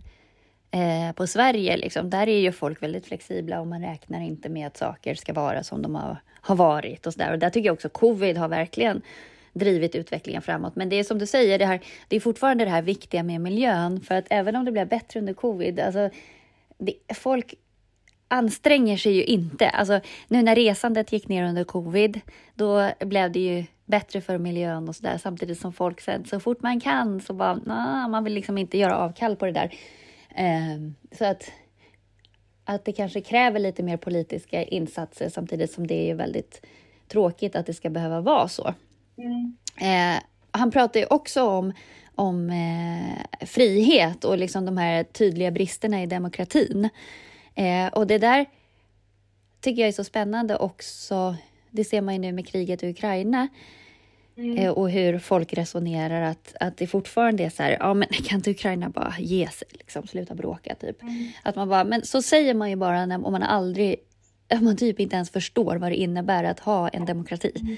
eh, 0.70 1.14
på 1.14 1.26
Sverige, 1.26 1.76
liksom, 1.76 2.10
där 2.10 2.26
är 2.28 2.38
ju 2.38 2.52
folk 2.52 2.82
väldigt 2.82 3.06
flexibla 3.06 3.60
och 3.60 3.66
man 3.66 3.82
räknar 3.82 4.20
inte 4.20 4.48
med 4.48 4.66
att 4.66 4.76
saker 4.76 5.14
ska 5.14 5.32
vara 5.32 5.62
som 5.62 5.82
de 5.82 5.94
har, 5.94 6.16
har 6.40 6.56
varit 6.56 7.06
och 7.06 7.12
så 7.12 7.18
där. 7.18 7.32
Och 7.32 7.38
där 7.38 7.50
tycker 7.50 7.66
jag 7.66 7.74
också 7.74 7.88
covid 7.88 8.36
har 8.36 8.48
verkligen 8.48 9.02
drivit 9.52 9.94
utvecklingen 9.94 10.42
framåt. 10.42 10.76
Men 10.76 10.88
det 10.88 10.96
är 10.96 11.04
som 11.04 11.18
du 11.18 11.26
säger, 11.26 11.58
det, 11.58 11.66
här, 11.66 11.80
det 12.08 12.16
är 12.16 12.20
fortfarande 12.20 12.64
det 12.64 12.70
här 12.70 12.82
viktiga 12.82 13.22
med 13.22 13.40
miljön, 13.40 14.00
för 14.00 14.14
att 14.14 14.26
även 14.30 14.56
om 14.56 14.64
det 14.64 14.72
blev 14.72 14.88
bättre 14.88 15.20
under 15.20 15.34
covid, 15.34 15.80
alltså 15.80 16.10
det, 16.78 16.94
folk 17.14 17.54
anstränger 18.28 18.96
sig 18.96 19.12
ju 19.12 19.24
inte. 19.24 19.68
Alltså, 19.68 20.00
nu 20.28 20.42
när 20.42 20.54
resandet 20.54 21.12
gick 21.12 21.28
ner 21.28 21.44
under 21.44 21.64
covid, 21.64 22.20
då 22.54 22.90
blev 23.00 23.32
det 23.32 23.40
ju 23.40 23.64
bättre 23.84 24.20
för 24.20 24.38
miljön 24.38 24.88
och 24.88 24.96
sådär 24.96 25.18
samtidigt 25.18 25.60
som 25.60 25.72
folk 25.72 26.00
sen 26.00 26.24
så 26.24 26.40
fort 26.40 26.62
man 26.62 26.80
kan 26.80 27.20
så 27.20 27.32
bara, 27.32 27.54
nah, 27.54 28.08
man 28.08 28.24
vill 28.24 28.32
liksom 28.32 28.58
inte 28.58 28.78
göra 28.78 28.96
avkall 28.96 29.36
på 29.36 29.46
det 29.46 29.52
där. 29.52 29.74
Eh, 30.36 30.90
så 31.18 31.24
att, 31.24 31.52
att 32.64 32.84
det 32.84 32.92
kanske 32.92 33.20
kräver 33.20 33.60
lite 33.60 33.82
mer 33.82 33.96
politiska 33.96 34.62
insatser 34.62 35.28
samtidigt 35.28 35.72
som 35.72 35.86
det 35.86 36.10
är 36.10 36.14
väldigt 36.14 36.66
tråkigt 37.08 37.56
att 37.56 37.66
det 37.66 37.74
ska 37.74 37.90
behöva 37.90 38.20
vara 38.20 38.48
så. 38.48 38.74
Mm. 39.20 39.56
Eh, 39.76 40.22
han 40.50 40.70
pratar 40.70 41.00
ju 41.00 41.06
också 41.06 41.42
om, 41.42 41.72
om 42.14 42.50
eh, 42.50 43.46
frihet 43.46 44.24
och 44.24 44.38
liksom 44.38 44.66
de 44.66 44.76
här 44.76 45.04
tydliga 45.04 45.50
bristerna 45.50 46.02
i 46.02 46.06
demokratin. 46.06 46.88
Eh, 47.54 47.86
och 47.86 48.06
det 48.06 48.18
där 48.18 48.46
tycker 49.60 49.82
jag 49.82 49.88
är 49.88 49.92
så 49.92 50.04
spännande 50.04 50.56
också. 50.56 51.36
Det 51.70 51.84
ser 51.84 52.00
man 52.00 52.14
ju 52.14 52.20
nu 52.20 52.32
med 52.32 52.48
kriget 52.48 52.82
i 52.82 52.90
Ukraina. 52.90 53.48
Mm. 54.36 54.58
Eh, 54.58 54.70
och 54.70 54.90
hur 54.90 55.18
folk 55.18 55.52
resonerar 55.52 56.22
att, 56.22 56.54
att 56.60 56.76
det 56.76 56.86
fortfarande 56.86 57.44
är 57.44 57.50
så 57.50 57.62
här, 57.62 57.76
ja 57.80 57.94
men 57.94 58.08
kan 58.08 58.36
inte 58.36 58.50
Ukraina 58.50 58.88
bara 58.88 59.14
ge 59.18 59.48
sig, 59.48 59.68
liksom, 59.70 60.06
sluta 60.06 60.34
bråka 60.34 60.74
typ. 60.74 61.02
Mm. 61.02 61.30
Att 61.42 61.56
man 61.56 61.68
bara, 61.68 61.84
men 61.84 62.04
så 62.04 62.22
säger 62.22 62.54
man 62.54 62.70
ju 62.70 62.76
bara 62.76 63.06
när, 63.06 63.26
om 63.26 63.32
man 63.32 63.42
aldrig, 63.42 63.96
om 64.50 64.64
man 64.64 64.76
typ 64.76 65.00
inte 65.00 65.16
ens 65.16 65.30
förstår 65.30 65.76
vad 65.76 65.92
det 65.92 65.96
innebär 65.96 66.44
att 66.44 66.60
ha 66.60 66.88
en 66.88 67.04
demokrati. 67.04 67.52
Mm. 67.60 67.76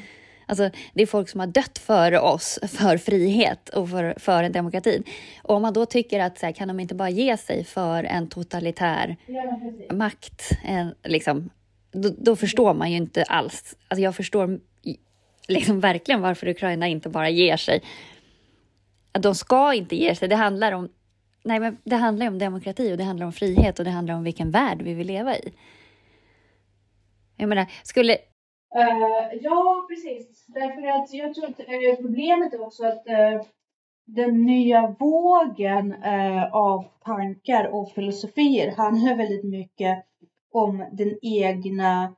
Alltså, 0.53 0.71
det 0.95 1.03
är 1.03 1.07
folk 1.07 1.29
som 1.29 1.41
har 1.41 1.47
dött 1.47 1.79
före 1.79 2.21
oss 2.21 2.59
för 2.63 2.97
frihet 2.97 3.69
och 3.69 3.91
för, 3.91 4.15
för 4.19 4.43
en 4.43 4.53
demokrati. 4.53 5.03
Och 5.43 5.57
om 5.57 5.63
man 5.63 5.73
då 5.73 5.87
tycker 5.87 6.21
att 6.21 6.39
så 6.39 6.47
här, 6.47 6.53
kan 6.53 6.69
de 6.69 6.81
inte 6.81 6.95
bara 6.95 7.11
ge 7.11 7.37
sig 7.37 7.65
för 7.65 8.05
en 8.05 8.29
totalitär 8.29 9.17
ja, 9.27 9.95
makt, 9.95 10.51
en, 10.65 10.95
liksom, 11.05 11.51
då, 11.93 12.11
då, 12.19 12.37
förstår 12.37 12.75
man 12.75 12.91
ju 12.91 12.97
inte 12.97 13.23
alls. 13.23 13.77
Alltså, 13.89 14.03
jag 14.03 14.17
förstår 14.17 14.61
liksom 15.49 15.81
verkligen 15.81 16.21
varför 16.21 16.49
Ukraina 16.49 16.89
inte 16.89 17.09
bara 17.09 17.31
ger 17.31 17.57
sig. 17.57 17.83
De 19.13 19.35
ska 19.35 19.75
inte 19.75 19.97
ge 19.97 20.15
sig. 20.15 20.29
Det 20.29 20.37
handlar 20.37 20.73
om 20.73 20.89
Nej, 21.45 21.61
men 21.61 21.77
det 21.85 21.97
handlar 21.97 22.29
om 22.29 22.39
demokrati 22.39 22.93
och 22.93 22.97
det 22.97 23.05
handlar 23.05 23.27
om 23.27 23.33
frihet 23.33 23.79
och 23.79 23.85
det 23.85 23.91
handlar 23.91 24.15
om 24.15 24.25
vilken 24.25 24.51
värld 24.51 24.83
vi 24.83 24.95
vill 24.95 25.07
leva 25.07 25.37
i. 25.37 25.53
Jag 27.37 27.49
menar, 27.49 27.67
skulle, 27.83 28.19
Uh, 28.77 29.39
ja, 29.41 29.87
precis. 29.89 30.45
Därför 30.47 31.03
att 31.03 31.15
jag 31.15 31.35
tror 31.35 31.45
att 31.45 31.61
uh, 31.61 32.03
problemet 32.03 32.55
är 32.55 32.63
också 32.63 32.87
att 32.87 33.07
uh, 33.09 33.43
den 34.07 34.47
nya 34.47 34.95
vågen 34.99 35.95
av 36.53 36.85
tankar 37.05 37.69
och 37.69 37.93
filosofier 37.93 38.77
handlar 38.77 39.17
väldigt 39.17 39.45
mycket 39.45 40.05
om 40.53 40.85
den 40.93 41.19
egna 41.23 42.15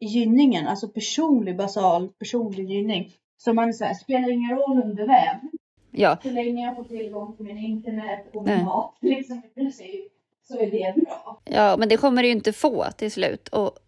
gynningen, 0.00 0.66
alltså 0.66 0.88
personlig, 0.88 1.56
basal 1.56 2.08
personlig 2.08 2.70
gynning. 2.70 3.12
Så 3.36 3.52
man 3.52 3.74
säger, 3.74 3.94
spelar 3.94 4.30
ingen 4.30 4.56
roll 4.56 4.82
under 4.84 5.06
vem. 5.06 5.50
Ja. 5.90 6.18
Så 6.22 6.30
länge 6.30 6.64
jag 6.64 6.76
får 6.76 6.84
tillgång 6.84 7.36
till 7.36 7.46
min 7.46 7.58
internet 7.58 8.26
och 8.34 8.44
min 8.44 8.64
mat, 8.64 8.94
liksom 9.00 9.42
i 9.44 9.48
princip, 9.48 10.12
så 10.42 10.58
är 10.58 10.70
det 10.70 11.00
bra. 11.00 11.40
Ja, 11.44 11.76
men 11.78 11.88
det 11.88 11.96
kommer 11.96 12.22
du 12.22 12.28
ju 12.28 12.34
inte 12.34 12.52
få 12.52 12.84
till 12.96 13.12
slut. 13.12 13.48
Och 13.48 13.78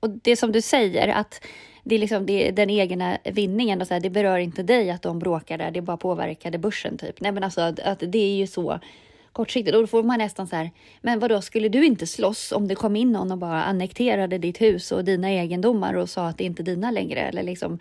och 0.00 0.10
det 0.10 0.36
som 0.36 0.52
du 0.52 0.60
säger, 0.60 1.08
att 1.08 1.44
det 1.84 1.94
är, 1.94 1.98
liksom, 1.98 2.26
det 2.26 2.48
är 2.48 2.52
den 2.52 2.70
egna 2.70 3.18
vinningen. 3.24 3.80
Och 3.80 3.86
så 3.86 3.94
här, 3.94 4.00
det 4.00 4.10
berör 4.10 4.38
inte 4.38 4.62
dig 4.62 4.90
att 4.90 5.02
de 5.02 5.18
bråkar 5.18 5.58
där, 5.58 5.70
det 5.70 5.80
bara 5.80 5.96
påverkade 5.96 6.58
börsen. 6.58 6.98
Typ. 6.98 7.20
Nej, 7.20 7.32
men 7.32 7.44
alltså, 7.44 7.60
att, 7.60 7.80
att 7.80 8.02
det 8.06 8.18
är 8.18 8.36
ju 8.36 8.46
så 8.46 8.80
kortsiktigt. 9.32 9.76
Och 9.76 9.82
då 9.82 9.86
får 9.86 10.02
man 10.02 10.18
nästan 10.18 10.46
så 10.46 10.56
här, 10.56 10.70
men 11.00 11.18
vadå, 11.18 11.40
skulle 11.40 11.68
du 11.68 11.84
inte 11.84 12.06
slåss 12.06 12.52
om 12.52 12.68
det 12.68 12.74
kom 12.74 12.96
in 12.96 13.12
någon 13.12 13.32
och 13.32 13.38
bara 13.38 13.62
annekterade 13.64 14.38
ditt 14.38 14.60
hus 14.60 14.92
och 14.92 15.04
dina 15.04 15.30
egendomar 15.30 15.94
och 15.94 16.08
sa 16.08 16.26
att 16.26 16.38
det 16.38 16.44
inte 16.44 16.62
är 16.62 16.64
dina 16.64 16.90
längre? 16.90 17.20
Eller 17.20 17.42
liksom, 17.42 17.78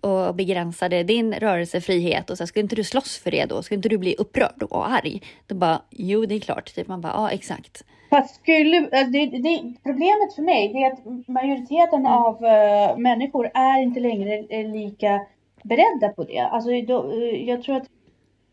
och 0.00 0.34
begränsade 0.34 1.02
din 1.02 1.34
rörelsefrihet 1.34 2.30
och 2.30 2.38
så 2.38 2.46
skulle 2.46 2.62
inte 2.62 2.76
du 2.76 2.84
slåss 2.84 3.18
för 3.18 3.30
det 3.30 3.44
då? 3.44 3.62
Skulle 3.62 3.76
inte 3.76 3.88
du 3.88 3.98
bli 3.98 4.14
upprörd 4.18 4.62
och 4.62 4.90
arg? 4.90 5.22
Då 5.46 5.54
bara, 5.54 5.82
jo 5.90 6.26
det 6.26 6.34
är 6.34 6.40
klart. 6.40 6.74
Typ 6.74 6.88
man 6.88 7.00
bara, 7.00 7.12
ja 7.12 7.30
exakt. 7.30 7.84
Fast 8.10 8.34
skulle, 8.34 8.78
alltså, 8.78 9.10
det, 9.10 9.26
det, 9.26 9.74
problemet 9.82 10.34
för 10.34 10.42
mig 10.42 10.82
är 10.82 10.92
att 10.92 11.28
majoriteten 11.28 12.00
mm. 12.00 12.12
av 12.12 12.34
uh, 12.34 12.98
människor 12.98 13.50
är 13.54 13.82
inte 13.82 14.00
längre 14.00 14.46
är 14.48 14.68
lika 14.68 15.26
beredda 15.64 16.08
på 16.08 16.24
det. 16.24 16.40
Alltså, 16.40 16.70
då, 16.70 17.12
uh, 17.12 17.48
jag 17.48 17.62
tror 17.62 17.76
att 17.76 17.88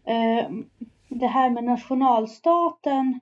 uh, 0.10 0.62
det 1.10 1.28
här 1.28 1.50
med 1.50 1.64
nationalstaten 1.64 3.20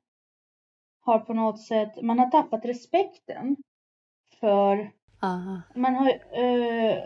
har 1.02 1.20
på 1.20 1.34
något 1.34 1.62
sätt, 1.62 2.02
man 2.02 2.20
har 2.20 2.32
tappat 2.32 2.66
respekten 2.66 3.56
för, 4.40 4.92
Aha. 5.22 5.62
man 5.76 5.96
har, 5.96 6.08
eh, 6.10 6.98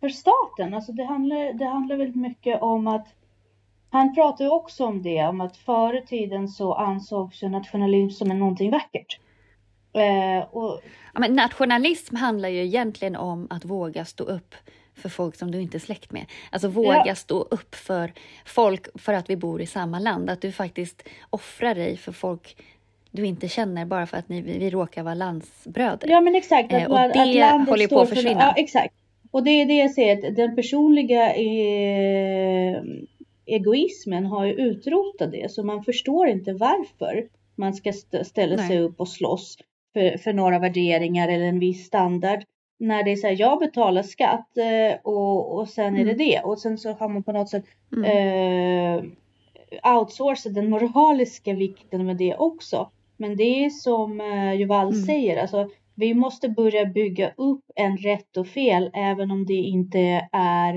för 0.00 0.08
staten. 0.08 0.74
Alltså 0.74 0.92
det 0.92 1.04
handlar, 1.04 1.52
det 1.52 1.64
handlar 1.64 1.96
väldigt 1.96 2.16
mycket 2.16 2.62
om 2.62 2.86
att 2.86 3.08
han 3.94 4.14
pratar 4.14 4.44
ju 4.44 4.50
också 4.50 4.84
om 4.84 5.02
det, 5.02 5.24
om 5.24 5.40
att 5.40 5.56
förr 5.56 6.02
i 6.02 6.06
tiden 6.06 6.48
så 6.48 6.74
ansågs 6.74 7.42
ju 7.42 7.48
nationalism 7.48 8.18
som 8.18 8.38
någonting 8.38 8.70
vackert. 8.70 9.18
Eh, 9.92 10.48
och... 10.50 10.80
ja, 11.14 11.20
men 11.20 11.34
nationalism 11.34 12.16
handlar 12.16 12.48
ju 12.48 12.64
egentligen 12.64 13.16
om 13.16 13.46
att 13.50 13.64
våga 13.64 14.04
stå 14.04 14.24
upp 14.24 14.54
för 14.94 15.08
folk 15.08 15.36
som 15.36 15.50
du 15.50 15.60
inte 15.60 15.76
är 15.76 15.80
släkt 15.80 16.12
med. 16.12 16.26
Alltså 16.50 16.68
våga 16.68 17.02
ja. 17.06 17.14
stå 17.14 17.40
upp 17.42 17.74
för 17.74 18.12
folk 18.44 19.00
för 19.00 19.12
att 19.12 19.30
vi 19.30 19.36
bor 19.36 19.60
i 19.62 19.66
samma 19.66 19.98
land. 19.98 20.30
Att 20.30 20.40
du 20.40 20.52
faktiskt 20.52 21.08
offrar 21.30 21.74
dig 21.74 21.96
för 21.96 22.12
folk 22.12 22.56
du 23.10 23.26
inte 23.26 23.48
känner 23.48 23.84
bara 23.84 24.06
för 24.06 24.16
att 24.16 24.28
ni, 24.28 24.40
vi 24.40 24.70
råkar 24.70 25.02
vara 25.02 25.14
landsbröder. 25.14 26.08
Ja 26.08 26.20
men 26.20 26.34
exakt. 26.34 26.72
Att, 26.72 26.82
eh, 26.82 26.90
och 26.90 26.98
det 26.98 27.42
att 27.42 27.68
håller 27.68 27.88
på 27.88 28.00
att 28.00 28.08
försvinna. 28.08 28.40
För, 28.40 28.46
ja, 28.46 28.54
exakt. 28.56 28.94
Och 29.30 29.42
det 29.42 29.50
är 29.50 29.66
det 29.66 29.74
jag 29.74 29.90
säger, 29.90 30.28
att 30.28 30.36
den 30.36 30.56
personliga 30.56 31.34
eh, 31.34 32.82
egoismen 33.46 34.26
har 34.26 34.44
ju 34.44 34.52
utrotat 34.52 35.32
det. 35.32 35.50
Så 35.50 35.62
man 35.62 35.84
förstår 35.84 36.28
inte 36.28 36.52
varför 36.52 37.28
man 37.56 37.74
ska 37.74 37.90
st 37.90 38.24
ställa 38.24 38.56
Nej. 38.56 38.68
sig 38.68 38.80
upp 38.80 39.00
och 39.00 39.08
slåss 39.08 39.58
för, 39.92 40.18
för 40.18 40.32
några 40.32 40.58
värderingar 40.58 41.28
eller 41.28 41.44
en 41.44 41.58
viss 41.58 41.86
standard. 41.86 42.44
När 42.78 43.02
det 43.02 43.12
är 43.12 43.16
så 43.16 43.26
här, 43.26 43.36
jag 43.40 43.58
betalar 43.58 44.02
skatt 44.02 44.56
eh, 44.56 44.98
och, 45.02 45.58
och 45.58 45.68
sen 45.68 45.86
mm. 45.86 46.00
är 46.00 46.04
det 46.04 46.12
mm. 46.12 46.28
det. 46.28 46.40
Och 46.40 46.58
sen 46.58 46.78
så 46.78 46.92
har 46.92 47.08
man 47.08 47.22
på 47.22 47.32
något 47.32 47.48
sätt 47.48 47.64
mm. 47.96 48.04
eh, 48.04 49.04
outsourcat 49.96 50.54
den 50.54 50.70
moraliska 50.70 51.54
vikten 51.54 52.06
med 52.06 52.16
det 52.16 52.34
också. 52.36 52.90
Men 53.16 53.36
det 53.36 53.64
är 53.64 53.70
som 53.70 54.20
eh, 54.20 54.54
Juval 54.54 54.88
mm. 54.88 55.02
säger, 55.02 55.42
alltså 55.42 55.68
vi 55.94 56.14
måste 56.14 56.48
börja 56.48 56.84
bygga 56.84 57.32
upp 57.36 57.64
en 57.74 57.96
rätt 57.96 58.36
och 58.36 58.46
fel 58.46 58.90
även 58.94 59.30
om 59.30 59.46
det 59.46 59.54
inte 59.54 60.28
är 60.32 60.74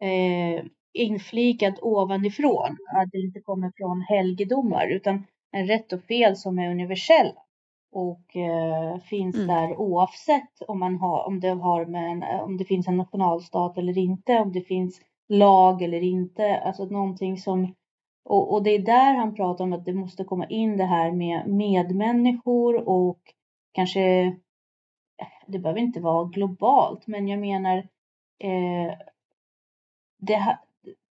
eh, 0.00 0.64
inflikat 0.92 1.78
ovanifrån. 1.82 2.76
Att 2.96 3.10
det 3.12 3.18
inte 3.18 3.40
kommer 3.40 3.72
från 3.76 4.00
helgedomar 4.00 4.86
utan 4.86 5.26
en 5.52 5.66
rätt 5.66 5.92
och 5.92 6.02
fel 6.02 6.36
som 6.36 6.58
är 6.58 6.70
universella 6.70 7.42
och 7.92 8.36
eh, 8.36 8.98
finns 8.98 9.36
mm. 9.36 9.48
där 9.48 9.76
oavsett 9.76 10.62
om, 10.68 10.78
man 10.78 10.96
har, 10.96 11.26
om, 11.26 11.40
det 11.40 11.48
har 11.48 11.86
med 11.86 12.10
en, 12.10 12.40
om 12.40 12.56
det 12.56 12.64
finns 12.64 12.88
en 12.88 12.96
nationalstat 12.96 13.78
eller 13.78 13.98
inte, 13.98 14.38
om 14.38 14.52
det 14.52 14.60
finns 14.60 15.00
lag 15.28 15.82
eller 15.82 16.02
inte. 16.02 16.60
Alltså 16.60 16.84
någonting 16.84 17.38
som 17.38 17.74
och, 18.24 18.52
och 18.52 18.62
det 18.62 18.70
är 18.70 18.78
där 18.78 19.14
han 19.14 19.34
pratar 19.34 19.64
om 19.64 19.72
att 19.72 19.84
det 19.84 19.92
måste 19.92 20.24
komma 20.24 20.46
in 20.46 20.76
det 20.76 20.84
här 20.84 21.12
med 21.12 21.48
medmänniskor 21.48 22.88
och 22.88 23.20
kanske 23.72 24.36
det 25.46 25.58
behöver 25.58 25.80
inte 25.80 26.00
vara 26.00 26.24
globalt, 26.24 27.06
men 27.06 27.28
jag 27.28 27.40
menar 27.40 27.76
eh, 28.38 28.94
det, 30.18 30.58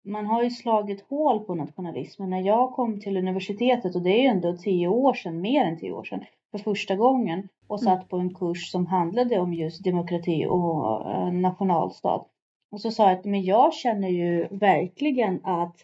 man 0.06 0.26
har 0.26 0.44
ju 0.44 0.50
slagit 0.50 1.02
hål 1.02 1.40
på 1.40 1.56
nationalismen. 1.56 2.30
När 2.30 2.42
jag 2.42 2.74
kom 2.74 3.00
till 3.00 3.18
universitetet, 3.18 3.96
och 3.96 4.02
det 4.02 4.10
är 4.10 4.22
ju 4.22 4.28
ändå 4.28 4.58
tio 4.58 4.88
år 4.88 5.14
sedan, 5.14 5.42
mer 5.42 5.66
än 5.66 5.80
tio 5.80 5.92
år 5.92 6.04
sedan, 6.04 6.24
för 6.52 6.58
första 6.58 6.96
gången 6.96 7.48
och 7.68 7.82
mm. 7.82 7.96
satt 7.96 8.10
på 8.10 8.18
en 8.18 8.34
kurs 8.34 8.72
som 8.72 8.86
handlade 8.86 9.40
om 9.40 9.54
just 9.54 9.84
demokrati 9.84 10.46
och 10.46 11.12
eh, 11.12 11.32
nationalstat. 11.32 12.28
Och 12.72 12.82
så 12.82 12.92
sa 12.92 13.10
jag 13.10 13.20
att 13.20 13.26
men 13.26 13.44
jag 13.44 13.74
känner 13.74 14.10
ju 14.10 14.48
verkligen 14.52 15.46
att 15.46 15.76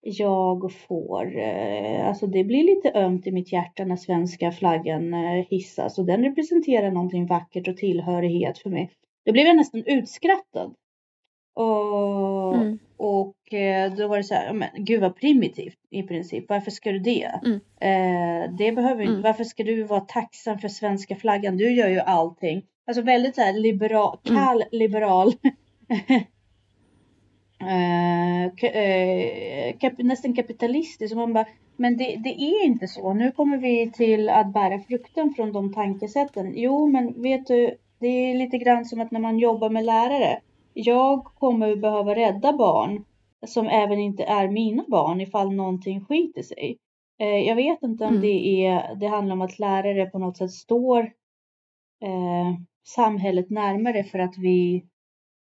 jag 0.00 0.72
får, 0.72 1.38
eh, 1.38 2.08
alltså 2.08 2.26
det 2.26 2.44
blir 2.44 2.64
lite 2.64 2.92
ömt 2.98 3.26
i 3.26 3.32
mitt 3.32 3.52
hjärta 3.52 3.84
när 3.84 3.96
svenska 3.96 4.52
flaggan 4.52 5.14
eh, 5.14 5.44
hissas 5.48 5.98
och 5.98 6.04
den 6.04 6.24
representerar 6.24 6.90
någonting 6.90 7.26
vackert 7.26 7.68
och 7.68 7.76
tillhörighet 7.76 8.58
för 8.58 8.70
mig. 8.70 8.90
Då 9.24 9.32
blev 9.32 9.46
jag 9.46 9.56
nästan 9.56 9.82
utskrattad. 9.86 10.74
Och, 11.56 12.54
mm. 12.54 12.78
och 12.96 13.54
eh, 13.54 13.92
då 13.92 14.08
var 14.08 14.16
det 14.16 14.24
så 14.24 14.34
här, 14.34 14.52
men 14.52 14.68
gud 14.74 15.00
vad 15.00 15.16
primitivt 15.16 15.78
i 15.90 16.02
princip. 16.02 16.44
Varför 16.48 16.70
ska 16.70 16.92
du 16.92 16.98
det? 16.98 17.40
Mm. 17.44 17.60
Eh, 17.80 18.50
det 18.58 18.72
behöver 18.72 19.02
inte, 19.02 19.12
mm. 19.12 19.22
varför 19.22 19.44
ska 19.44 19.64
du 19.64 19.82
vara 19.82 20.00
tacksam 20.00 20.58
för 20.58 20.68
svenska 20.68 21.16
flaggan? 21.16 21.56
Du 21.56 21.72
gör 21.72 21.88
ju 21.88 22.00
allting. 22.00 22.62
Alltså 22.86 23.02
väldigt 23.02 23.34
så 23.34 23.40
här 23.40 23.52
liberal, 23.52 24.18
mm. 24.28 24.38
kall 24.38 24.64
liberal 24.70 25.28
eh, 28.62 29.76
kap, 29.78 29.92
nästan 29.98 30.34
kapitalistisk. 30.34 31.12
Och 31.12 31.18
man 31.18 31.32
bara, 31.32 31.46
men 31.76 31.96
det, 31.96 32.16
det, 32.16 32.42
är 32.42 32.64
inte 32.64 32.88
så. 32.88 33.14
Nu 33.14 33.30
kommer 33.30 33.58
vi 33.58 33.90
till 33.90 34.28
att 34.28 34.52
bära 34.52 34.78
frukten 34.78 35.34
från 35.34 35.52
de 35.52 35.72
tankesätten. 35.72 36.52
Jo, 36.56 36.86
men 36.86 37.22
vet 37.22 37.46
du, 37.46 37.76
det 37.98 38.08
är 38.08 38.34
lite 38.34 38.58
grann 38.58 38.84
som 38.84 39.00
att 39.00 39.10
när 39.10 39.20
man 39.20 39.38
jobbar 39.38 39.70
med 39.70 39.84
lärare. 39.84 40.40
Jag 40.78 41.24
kommer 41.24 41.76
behöva 41.76 42.14
rädda 42.14 42.52
barn 42.52 43.04
som 43.46 43.66
även 43.66 43.98
inte 43.98 44.24
är 44.24 44.48
mina 44.48 44.84
barn 44.88 45.20
ifall 45.20 45.52
någonting 45.52 46.04
skiter 46.04 46.42
sig. 46.42 46.78
Eh, 47.18 47.38
jag 47.38 47.56
vet 47.56 47.82
inte 47.82 48.04
om 48.04 48.10
mm. 48.10 48.22
det, 48.22 48.66
är, 48.66 48.94
det 48.94 49.06
handlar 49.06 49.32
om 49.32 49.40
att 49.40 49.58
lärare 49.58 50.06
på 50.06 50.18
något 50.18 50.36
sätt 50.36 50.50
står 50.50 51.00
eh, 52.02 52.54
samhället 52.86 53.50
närmare 53.50 54.04
för 54.04 54.18
att 54.18 54.38
vi 54.38 54.84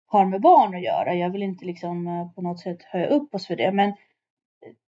har 0.07 0.25
med 0.25 0.41
barn 0.41 0.75
att 0.75 0.83
göra. 0.83 1.15
Jag 1.15 1.31
vill 1.31 1.43
inte 1.43 1.65
liksom 1.65 2.07
eh, 2.07 2.33
på 2.35 2.43
något 2.43 2.61
sätt 2.61 2.83
höja 2.83 3.07
upp 3.07 3.35
oss 3.35 3.47
för 3.47 3.57
det. 3.57 3.73
Men 3.73 3.93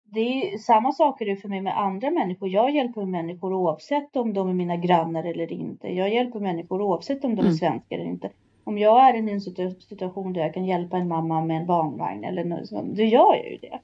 det 0.05 0.21
är 0.21 0.59
samma 0.59 0.93
sak 0.93 1.21
är 1.21 1.27
det 1.27 1.37
för 1.37 1.49
mig 1.49 1.61
med 1.61 1.79
andra 1.79 2.11
människor. 2.11 2.49
Jag 2.49 2.71
hjälper 2.71 3.05
människor 3.05 3.53
oavsett 3.53 4.17
om 4.17 4.35
de 4.35 4.49
är 4.49 4.55
mina 4.55 4.77
grannar 4.77 5.25
eller 5.25 5.53
inte. 5.53 5.89
Jag 5.89 6.15
hjälper 6.15 6.41
människor 6.41 6.83
oavsett 6.83 7.25
om 7.25 7.35
de 7.35 7.41
är 7.41 7.45
mm. 7.45 7.57
svenskar 7.57 7.97
eller 7.97 8.11
inte. 8.11 8.31
Om 8.65 8.79
jag 8.79 9.09
är 9.09 9.29
i 9.29 9.31
en 9.31 9.41
situation 9.81 10.33
där 10.33 10.41
jag 10.41 10.55
kan 10.55 10.65
hjälpa 10.65 10.97
en 10.97 11.09
mamma 11.09 11.41
med 11.41 11.57
en 11.57 11.67
barnvagn 11.67 12.25
eller 12.25 12.45
något 12.45 12.71
då 12.71 13.03
gör 13.03 13.35
jag 13.35 13.51
ju 13.51 13.59
det. 13.59 13.81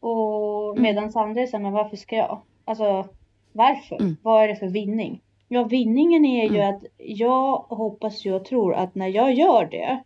Och 0.00 0.70
mm. 0.70 0.82
medans 0.82 1.16
andra 1.16 1.46
säger, 1.46 1.58
men 1.58 1.72
varför 1.72 1.96
ska 1.96 2.16
jag? 2.16 2.40
Alltså, 2.64 3.08
varför? 3.52 3.96
Mm. 3.96 4.16
Vad 4.22 4.44
är 4.44 4.48
det 4.48 4.56
för 4.56 4.68
vinning? 4.68 5.20
Ja, 5.48 5.64
vinningen 5.64 6.24
är 6.24 6.48
ju 6.48 6.58
mm. 6.58 6.74
att 6.74 6.84
jag 6.96 7.56
hoppas 7.68 8.24
ju 8.24 8.34
och 8.34 8.44
tror 8.44 8.74
att 8.74 8.94
när 8.94 9.08
jag 9.08 9.34
gör 9.34 9.68
det 9.70 10.02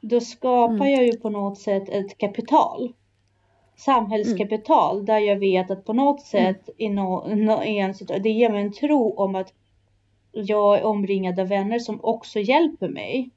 då 0.00 0.20
skapar 0.20 0.74
mm. 0.74 0.90
jag 0.90 1.04
ju 1.04 1.16
på 1.16 1.30
något 1.30 1.58
sätt 1.58 1.88
ett 1.88 2.18
kapital. 2.18 2.92
Samhällskapital 3.76 4.94
mm. 4.94 5.06
där 5.06 5.18
jag 5.18 5.36
vet 5.36 5.70
att 5.70 5.84
på 5.84 5.92
något 5.92 6.34
mm. 6.34 6.54
sätt 6.54 6.70
i, 6.78 6.88
no, 6.88 7.34
no, 7.34 7.62
i 7.64 7.78
en 7.78 7.94
det 8.22 8.30
ger 8.30 8.50
mig 8.50 8.62
en 8.62 8.72
tro 8.72 9.14
om 9.16 9.34
att 9.34 9.52
jag 10.32 10.78
är 10.78 10.84
omringad 10.84 11.40
av 11.40 11.48
vänner 11.48 11.78
som 11.78 12.00
också 12.02 12.40
hjälper 12.40 12.88
mig 12.88 13.30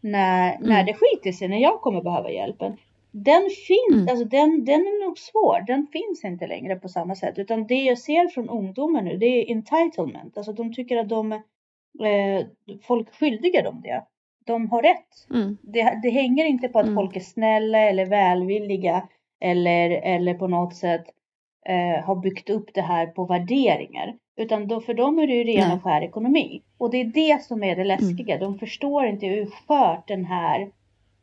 när, 0.00 0.56
mm. 0.56 0.68
när 0.68 0.84
det 0.84 0.94
skiter 0.94 1.32
sig, 1.32 1.48
när 1.48 1.58
jag 1.58 1.80
kommer 1.80 2.02
behöva 2.02 2.30
hjälpen. 2.30 2.76
Den 3.12 3.50
finns, 3.66 4.02
mm. 4.02 4.08
alltså 4.08 4.24
den, 4.24 4.64
den 4.64 4.80
är 4.80 5.06
nog 5.06 5.18
svår, 5.18 5.64
den 5.66 5.86
finns 5.86 6.24
inte 6.24 6.46
längre 6.46 6.76
på 6.76 6.88
samma 6.88 7.14
sätt. 7.14 7.38
Utan 7.38 7.66
det 7.66 7.82
jag 7.82 7.98
ser 7.98 8.28
från 8.28 8.48
ungdomar 8.48 9.02
nu, 9.02 9.16
det 9.16 9.26
är 9.26 9.52
entitlement. 9.52 10.36
Alltså 10.36 10.52
de 10.52 10.74
tycker 10.74 10.96
att 10.96 11.08
de, 11.08 11.32
eh, 11.32 12.46
folk 12.82 13.14
skyldiga 13.14 13.62
dem 13.62 13.80
det 13.84 14.04
de 14.44 14.70
har 14.70 14.82
rätt. 14.82 15.26
Mm. 15.30 15.56
Det, 15.62 16.00
det, 16.02 16.10
hänger 16.10 16.44
inte 16.44 16.68
på 16.68 16.78
att 16.78 16.84
mm. 16.84 16.94
folk 16.94 17.16
är 17.16 17.20
snälla 17.20 17.78
eller 17.78 18.06
välvilliga 18.06 19.08
eller, 19.40 19.90
eller 19.90 20.34
på 20.34 20.48
något 20.48 20.76
sätt 20.76 21.04
eh, 21.66 22.04
har 22.04 22.16
byggt 22.16 22.50
upp 22.50 22.74
det 22.74 22.82
här 22.82 23.06
på 23.06 23.24
värderingar. 23.24 24.16
Utan 24.36 24.66
då, 24.66 24.80
för 24.80 24.94
dem 24.94 25.18
är 25.18 25.26
det 25.26 25.34
ju 25.34 25.44
ren 25.44 25.72
och 25.72 25.82
skär 25.82 26.02
ekonomi. 26.02 26.62
Och 26.78 26.90
det 26.90 27.00
är 27.00 27.04
det 27.04 27.42
som 27.42 27.62
är 27.62 27.76
det 27.76 27.84
läskiga. 27.84 28.36
Mm. 28.36 28.52
De 28.52 28.58
förstår 28.58 29.06
inte 29.06 29.26
hur 29.26 29.46
skört 29.46 30.08
den 30.08 30.24
här 30.24 30.60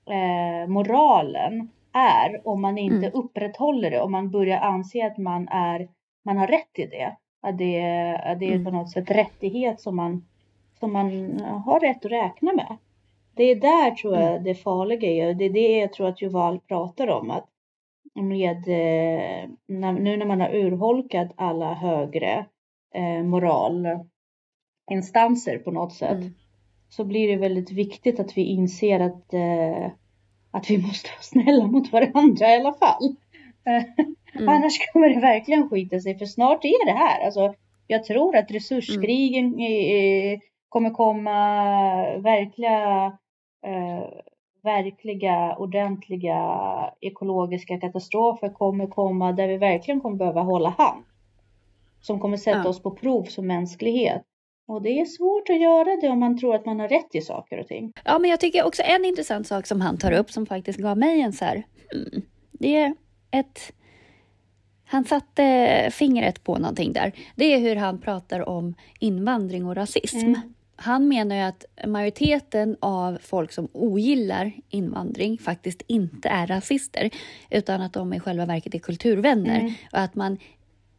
eh, 0.10 0.67
moralen 0.67 1.69
är 1.93 2.47
om 2.47 2.62
man 2.62 2.78
inte 2.78 3.08
mm. 3.08 3.12
upprätthåller 3.13 3.91
det. 3.91 4.02
Om 4.02 4.12
man 4.12 4.32
börjar 4.32 4.60
anse 4.60 5.06
att 5.06 5.17
man, 5.17 5.47
är, 5.47 5.88
man 6.26 6.38
har 6.38 6.47
rätt 6.47 6.80
i 6.80 6.86
det. 6.86 7.15
Att 7.41 7.58
det, 7.58 7.82
att 8.26 8.39
det 8.39 8.45
är 8.45 8.52
mm. 8.52 8.65
på 8.65 8.71
något 8.71 8.91
sätt 8.91 9.12
rättighet 9.12 9.82
som 9.82 9.95
man, 9.95 10.26
som 10.80 10.93
man 10.93 11.39
har 11.65 11.80
rätt 11.80 12.06
att 12.06 12.12
räkna 12.12 12.54
med. 12.54 12.78
Det 13.36 13.43
är 13.43 13.56
där 13.56 13.91
tror 13.91 14.15
jag 14.15 14.32
mm. 14.32 14.43
det 14.43 14.56
farliga 14.56 15.10
är. 15.10 15.34
Det 15.34 15.45
är 15.45 15.50
det 15.50 15.78
jag 15.78 15.93
tror 15.93 16.08
att 16.08 16.21
Juval 16.21 16.60
pratar 16.60 17.08
om. 17.08 17.32
Att 17.32 17.45
med, 18.23 18.58
eh, 18.58 19.49
nu 19.93 20.17
när 20.17 20.25
man 20.25 20.41
har 20.41 20.56
urholkat 20.56 21.32
alla 21.36 21.73
högre 21.73 22.45
eh, 22.93 23.23
moralinstanser 23.23 25.58
på 25.58 25.71
något 25.71 25.93
sätt. 25.93 26.21
Mm. 26.21 26.34
Så 26.89 27.06
blir 27.06 27.27
det 27.27 27.36
väldigt 27.36 27.71
viktigt 27.71 28.19
att 28.19 28.38
vi 28.38 28.41
inser 28.41 28.99
att, 28.99 29.34
eh, 29.34 29.91
att 30.51 30.69
vi 30.69 30.77
måste 30.77 31.10
vara 31.10 31.21
snälla 31.21 31.67
mot 31.67 31.91
varandra 31.91 32.47
i 32.47 32.56
alla 32.56 32.73
fall. 32.73 33.15
Mm. 34.36 34.49
Annars 34.49 34.73
kommer 34.93 35.10
det 35.10 35.19
verkligen 35.19 35.69
skita 35.69 35.99
sig 35.99 36.17
för 36.17 36.25
snart 36.25 36.65
är 36.65 36.86
det 36.86 36.91
här. 36.91 37.25
Alltså, 37.25 37.53
jag 37.88 38.03
tror 38.03 38.36
att 38.36 38.51
resurskrigen 38.51 39.45
mm. 39.45 40.39
kommer 40.69 40.89
komma 40.89 41.38
verkliga 42.17 43.06
eh, 43.65 44.03
verkliga, 44.67 45.56
ordentliga 45.56 46.39
ekologiska 47.01 47.80
katastrofer 47.80 48.49
kommer 48.49 48.88
komma 48.88 49.32
där 49.32 49.47
vi 49.47 49.58
verkligen 49.58 50.01
kommer 50.01 50.17
behöva 50.17 50.41
hålla 50.41 50.69
hand. 50.69 51.03
Som 52.01 52.19
kommer 52.19 52.38
sätta 52.38 52.58
ja. 52.58 52.69
oss 52.69 52.82
på 52.82 52.91
prov 52.91 53.23
som 53.23 53.47
mänsklighet. 53.47 54.23
Och 54.67 54.82
det 54.82 54.99
är 54.99 55.06
svårt 55.06 55.49
att 55.49 55.62
göra 55.62 55.95
det 56.01 56.10
om 56.10 56.19
man 56.19 56.38
tror 56.38 56.56
att 56.56 56.65
man 56.65 56.80
har 56.80 56.88
rätt 56.88 57.15
i 57.15 57.21
saker 57.21 57.60
och 57.60 57.67
ting. 57.67 57.93
Ja, 58.06 58.19
men 58.19 58.30
jag 58.30 58.39
tycker 58.39 58.65
också 58.65 58.82
en 58.86 59.06
intressant 59.06 59.47
sak 59.47 59.67
som 59.67 59.82
han 59.82 59.97
tar 59.97 60.12
upp 60.12 60.32
som 60.32 60.45
faktiskt 60.45 60.80
gav 60.80 60.97
mig 60.97 61.21
en 61.21 61.34
så 61.34 61.45
här, 61.45 61.63
mm, 61.93 62.21
det 62.51 62.75
är 62.75 62.95
ett 63.32 63.73
han 64.89 65.03
satte 65.03 65.89
fingret 65.91 66.43
på 66.43 66.58
någonting 66.58 66.93
där. 66.93 67.12
Det 67.36 67.53
är 67.53 67.60
hur 67.60 67.75
han 67.75 68.01
pratar 68.01 68.49
om 68.49 68.75
invandring 68.99 69.65
och 69.65 69.75
rasism. 69.75 70.17
Mm. 70.17 70.53
Han 70.80 71.08
menar 71.08 71.36
ju 71.36 71.42
att 71.42 71.66
majoriteten 71.88 72.78
av 72.80 73.18
folk 73.22 73.52
som 73.52 73.68
ogillar 73.74 74.52
invandring 74.70 75.38
faktiskt 75.38 75.82
inte 75.88 76.30
är 76.30 76.48
rasister, 76.48 77.10
utan 77.50 77.82
att 77.82 77.94
de 77.94 78.13
i 78.13 78.20
själva 78.20 78.46
verket 78.46 78.76
är 78.76 78.80
kulturvänner. 78.80 79.60
Mm. 79.60 79.74
Och 79.92 80.00
att 80.00 80.16
man 80.16 80.38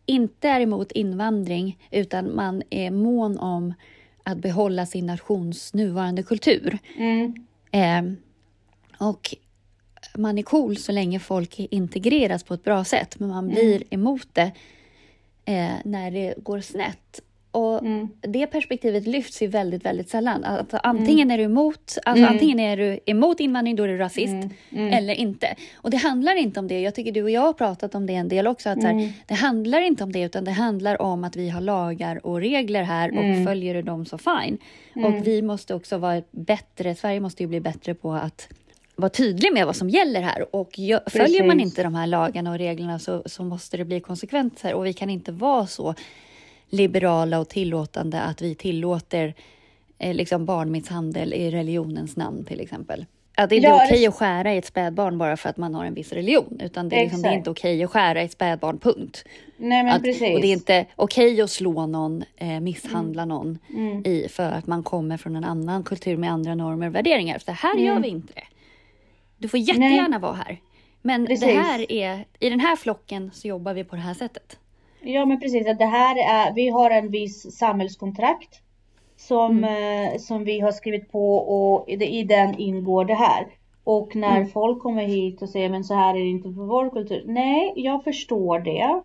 inte 0.06 0.48
är 0.48 0.60
emot 0.60 0.92
invandring, 0.92 1.78
utan 1.90 2.34
man 2.34 2.62
är 2.70 2.90
mån 2.90 3.38
om 3.38 3.74
att 4.22 4.38
behålla 4.38 4.86
sin 4.86 5.06
nations 5.06 5.74
nuvarande 5.74 6.22
kultur. 6.22 6.78
Mm. 6.96 7.46
Eh, 7.70 8.12
och 9.08 9.34
man 10.16 10.38
är 10.38 10.42
cool 10.42 10.76
så 10.76 10.92
länge 10.92 11.20
folk 11.20 11.58
integreras 11.58 12.42
på 12.42 12.54
ett 12.54 12.64
bra 12.64 12.84
sätt, 12.84 13.18
men 13.18 13.28
man 13.28 13.44
mm. 13.44 13.54
blir 13.54 13.82
emot 13.90 14.28
det 14.32 14.52
eh, 15.44 15.74
när 15.84 16.10
det 16.10 16.34
går 16.36 16.60
snett. 16.60 17.20
Och 17.58 17.82
mm. 17.82 18.08
Det 18.20 18.46
perspektivet 18.46 19.06
lyfts 19.06 19.42
ju 19.42 19.46
väldigt, 19.46 19.84
väldigt 19.84 20.10
sällan. 20.10 20.44
Alltså, 20.44 20.76
antingen 20.82 21.30
är 21.30 21.38
du 21.38 21.44
emot, 21.44 21.98
alltså, 22.04 22.22
mm. 22.22 22.32
antingen 22.32 22.60
är 22.60 22.76
du 22.76 23.00
emot 23.06 23.40
invandring, 23.40 23.76
då 23.76 23.82
är 23.82 23.88
du 23.88 23.98
rasist, 23.98 24.32
mm. 24.70 24.92
Eller 24.92 25.14
inte. 25.14 25.54
Och 25.76 25.90
det 25.90 25.96
handlar 25.96 26.34
inte 26.34 26.60
om 26.60 26.68
det. 26.68 26.80
Jag 26.80 26.94
tycker 26.94 27.12
du 27.12 27.22
och 27.22 27.30
jag 27.30 27.40
har 27.40 27.52
pratat 27.52 27.94
om 27.94 28.06
det 28.06 28.14
en 28.14 28.28
del 28.28 28.46
också. 28.46 28.68
Att, 28.68 28.82
här, 28.82 29.12
det 29.26 29.34
handlar 29.34 29.80
inte 29.80 30.04
om 30.04 30.12
det, 30.12 30.20
utan 30.20 30.44
det 30.44 30.50
handlar 30.50 31.02
om 31.02 31.24
att 31.24 31.36
vi 31.36 31.48
har 31.48 31.60
lagar 31.60 32.26
och 32.26 32.40
regler 32.40 32.82
här 32.82 33.10
och 33.10 33.46
följer 33.46 33.74
du 33.74 33.82
dem 33.82 34.06
så 34.06 34.18
fine. 34.18 34.58
Och 34.94 35.26
vi 35.26 35.42
måste 35.42 35.74
också 35.74 35.98
vara 35.98 36.22
bättre, 36.30 36.94
Sverige 36.94 37.20
måste 37.20 37.42
ju 37.42 37.46
bli 37.46 37.60
bättre 37.60 37.94
på 37.94 38.12
att 38.12 38.48
vara 38.96 39.10
tydlig 39.10 39.52
med 39.52 39.66
vad 39.66 39.76
som 39.76 39.90
gäller 39.90 40.22
här. 40.22 40.54
Och 40.56 40.70
följer 41.06 41.46
man 41.46 41.60
inte 41.60 41.82
de 41.82 41.94
här 41.94 42.06
lagarna 42.06 42.50
och 42.50 42.58
reglerna 42.58 42.98
så, 42.98 43.22
så 43.26 43.44
måste 43.44 43.76
det 43.76 43.84
bli 43.84 44.00
konsekvenser. 44.00 44.74
Och 44.74 44.86
vi 44.86 44.92
kan 44.92 45.10
inte 45.10 45.32
vara 45.32 45.66
så 45.66 45.94
liberala 46.70 47.38
och 47.38 47.48
tillåtande 47.48 48.20
att 48.20 48.42
vi 48.42 48.54
tillåter 48.54 49.34
eh, 49.98 50.14
liksom 50.14 50.46
barnmisshandel 50.46 51.34
i 51.34 51.50
religionens 51.50 52.16
namn 52.16 52.44
till 52.44 52.60
exempel. 52.60 53.06
Att 53.36 53.50
det 53.50 53.54
är 53.54 53.56
inte 53.56 53.68
ja, 53.68 53.84
okej 53.84 54.06
att 54.06 54.14
skära 54.14 54.54
i 54.54 54.58
ett 54.58 54.66
spädbarn 54.66 55.18
bara 55.18 55.36
för 55.36 55.48
att 55.48 55.56
man 55.56 55.74
har 55.74 55.84
en 55.84 55.94
viss 55.94 56.12
religion, 56.12 56.60
utan 56.64 56.88
det 56.88 56.96
är, 56.96 57.02
liksom, 57.02 57.22
det 57.22 57.28
är 57.28 57.32
inte 57.32 57.50
okej 57.50 57.84
att 57.84 57.90
skära 57.90 58.22
i 58.22 58.24
ett 58.24 58.32
spädbarn, 58.32 58.78
punkt. 58.78 59.24
Nej, 59.56 59.82
men 59.84 59.92
att, 59.94 60.02
precis. 60.02 60.34
Och 60.34 60.40
det 60.40 60.46
är 60.46 60.52
inte 60.52 60.86
okej 60.96 61.42
att 61.42 61.50
slå 61.50 61.86
någon, 61.86 62.24
eh, 62.36 62.60
misshandla 62.60 63.22
mm. 63.22 63.36
någon 63.36 63.58
mm. 63.74 64.02
I, 64.06 64.28
för 64.28 64.50
att 64.50 64.66
man 64.66 64.82
kommer 64.82 65.16
från 65.16 65.36
en 65.36 65.44
annan 65.44 65.84
kultur 65.84 66.16
med 66.16 66.32
andra 66.32 66.54
normer 66.54 66.86
och 66.86 66.94
värderingar. 66.94 67.38
För 67.38 67.52
här 67.52 67.74
mm. 67.74 67.84
gör 67.84 68.00
vi 68.00 68.08
inte 68.08 68.32
det. 68.34 68.46
Du 69.38 69.48
får 69.48 69.60
jättegärna 69.60 70.08
Nej. 70.08 70.20
vara 70.20 70.34
här. 70.34 70.60
Men 71.02 71.24
det 71.24 71.46
här 71.46 71.92
är, 71.92 72.24
i 72.38 72.50
den 72.50 72.60
här 72.60 72.76
flocken 72.76 73.30
så 73.34 73.48
jobbar 73.48 73.74
vi 73.74 73.84
på 73.84 73.96
det 73.96 74.02
här 74.02 74.14
sättet. 74.14 74.58
Ja 75.00 75.24
men 75.26 75.40
precis, 75.40 75.68
att 75.68 75.78
det 75.78 75.84
här 75.84 76.16
är, 76.16 76.54
vi 76.54 76.68
har 76.68 76.90
en 76.90 77.10
viss 77.10 77.56
samhällskontrakt 77.58 78.62
som, 79.16 79.58
mm. 79.58 80.12
eh, 80.12 80.18
som 80.18 80.44
vi 80.44 80.60
har 80.60 80.72
skrivit 80.72 81.12
på 81.12 81.34
och 81.34 81.88
i, 81.88 82.04
i 82.04 82.24
den 82.24 82.58
ingår 82.58 83.04
det 83.04 83.14
här. 83.14 83.46
Och 83.84 84.16
när 84.16 84.36
mm. 84.36 84.48
folk 84.48 84.82
kommer 84.82 85.04
hit 85.04 85.42
och 85.42 85.48
säger 85.48 85.68
men 85.68 85.84
så 85.84 85.94
här 85.94 86.14
är 86.14 86.18
det 86.18 86.28
inte 86.28 86.52
för 86.52 86.62
vår 86.62 86.90
kultur. 86.90 87.22
Nej, 87.26 87.72
jag 87.76 88.04
förstår 88.04 88.58
det. 88.58 89.02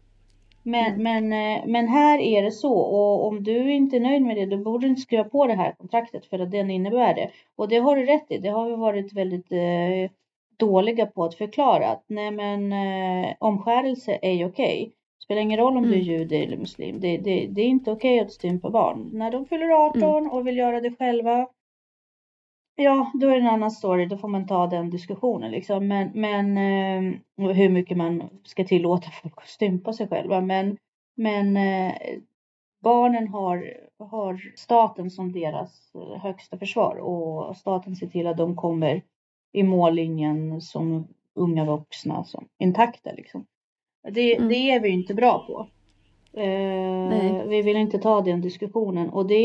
Men, 0.63 0.93
mm. 0.93 1.03
men, 1.03 1.57
eh, 1.57 1.63
men 1.65 1.87
här 1.87 2.19
är 2.19 2.43
det 2.43 2.51
så 2.51 2.73
och 2.73 3.27
om 3.27 3.43
du 3.43 3.73
inte 3.73 3.95
är 3.95 3.99
nöjd 3.99 4.21
med 4.21 4.37
det 4.37 4.45
då 4.45 4.57
borde 4.57 4.85
du 4.85 4.89
inte 4.89 5.01
skriva 5.01 5.23
på 5.23 5.47
det 5.47 5.53
här 5.53 5.71
kontraktet 5.71 6.25
för 6.25 6.39
att 6.39 6.51
den 6.51 6.71
innebär 6.71 7.13
det. 7.13 7.29
Och 7.55 7.67
det 7.67 7.77
har 7.77 7.95
du 7.95 8.05
rätt 8.05 8.31
i. 8.31 8.37
Det 8.37 8.49
har 8.49 8.69
vi 8.69 8.75
varit 8.75 9.13
väldigt 9.13 9.51
eh, 9.51 10.11
dåliga 10.57 11.05
på 11.05 11.23
att 11.23 11.35
förklara 11.35 11.87
att 11.87 12.03
nej 12.07 12.31
men 12.31 12.73
eh, 12.73 13.33
omskärelse 13.39 14.19
är 14.21 14.31
ju 14.31 14.45
okej. 14.45 14.81
Okay. 14.81 14.91
Spelar 15.23 15.41
ingen 15.41 15.59
roll 15.59 15.77
om 15.77 15.83
mm. 15.83 15.89
du 15.89 15.97
är 15.97 16.01
mm. 16.01 16.13
jude 16.13 16.37
eller 16.37 16.57
muslim. 16.57 16.99
Det, 16.99 17.17
det, 17.17 17.47
det 17.47 17.61
är 17.61 17.65
inte 17.65 17.91
okej 17.91 18.15
okay 18.15 18.25
att 18.25 18.31
stympa 18.31 18.69
barn. 18.69 19.09
När 19.13 19.31
de 19.31 19.45
fyller 19.45 19.69
18 19.69 20.03
mm. 20.03 20.31
och 20.31 20.47
vill 20.47 20.57
göra 20.57 20.81
det 20.81 20.95
själva. 20.95 21.47
Ja, 22.75 23.11
då 23.13 23.27
är 23.27 23.31
det 23.31 23.41
en 23.41 23.53
annan 23.53 23.71
story. 23.71 24.05
Då 24.05 24.17
får 24.17 24.27
man 24.27 24.47
ta 24.47 24.67
den 24.67 24.89
diskussionen 24.89 25.51
liksom. 25.51 25.87
Men, 25.87 26.11
men 26.13 26.57
eh, 26.57 27.53
hur 27.53 27.69
mycket 27.69 27.97
man 27.97 28.29
ska 28.43 28.63
tillåta 28.63 29.09
folk 29.21 29.33
att 29.37 29.47
stympa 29.47 29.93
sig 29.93 30.07
själva. 30.07 30.41
Men, 30.41 30.77
men 31.15 31.57
eh, 31.57 31.93
barnen 32.81 33.27
har, 33.27 33.73
har 33.99 34.53
staten 34.55 35.11
som 35.11 35.31
deras 35.31 35.91
högsta 36.21 36.57
försvar 36.57 36.95
och 36.95 37.57
staten 37.57 37.95
ser 37.95 38.07
till 38.07 38.27
att 38.27 38.37
de 38.37 38.55
kommer 38.55 39.01
i 39.53 39.63
mållinjen 39.63 40.61
som 40.61 41.07
unga 41.35 41.65
vuxna 41.65 42.23
som 42.23 42.47
intakta 42.59 43.11
liksom. 43.11 43.45
Det, 44.11 44.35
mm. 44.35 44.49
det 44.49 44.55
är 44.71 44.79
vi 44.79 44.89
inte 44.89 45.13
bra 45.13 45.45
på. 45.47 45.67
Eh, 46.39 47.47
vi 47.47 47.61
vill 47.61 47.77
inte 47.77 47.97
ta 47.99 48.21
den 48.21 48.41
diskussionen 48.41 49.09
och 49.09 49.27
det, 49.27 49.35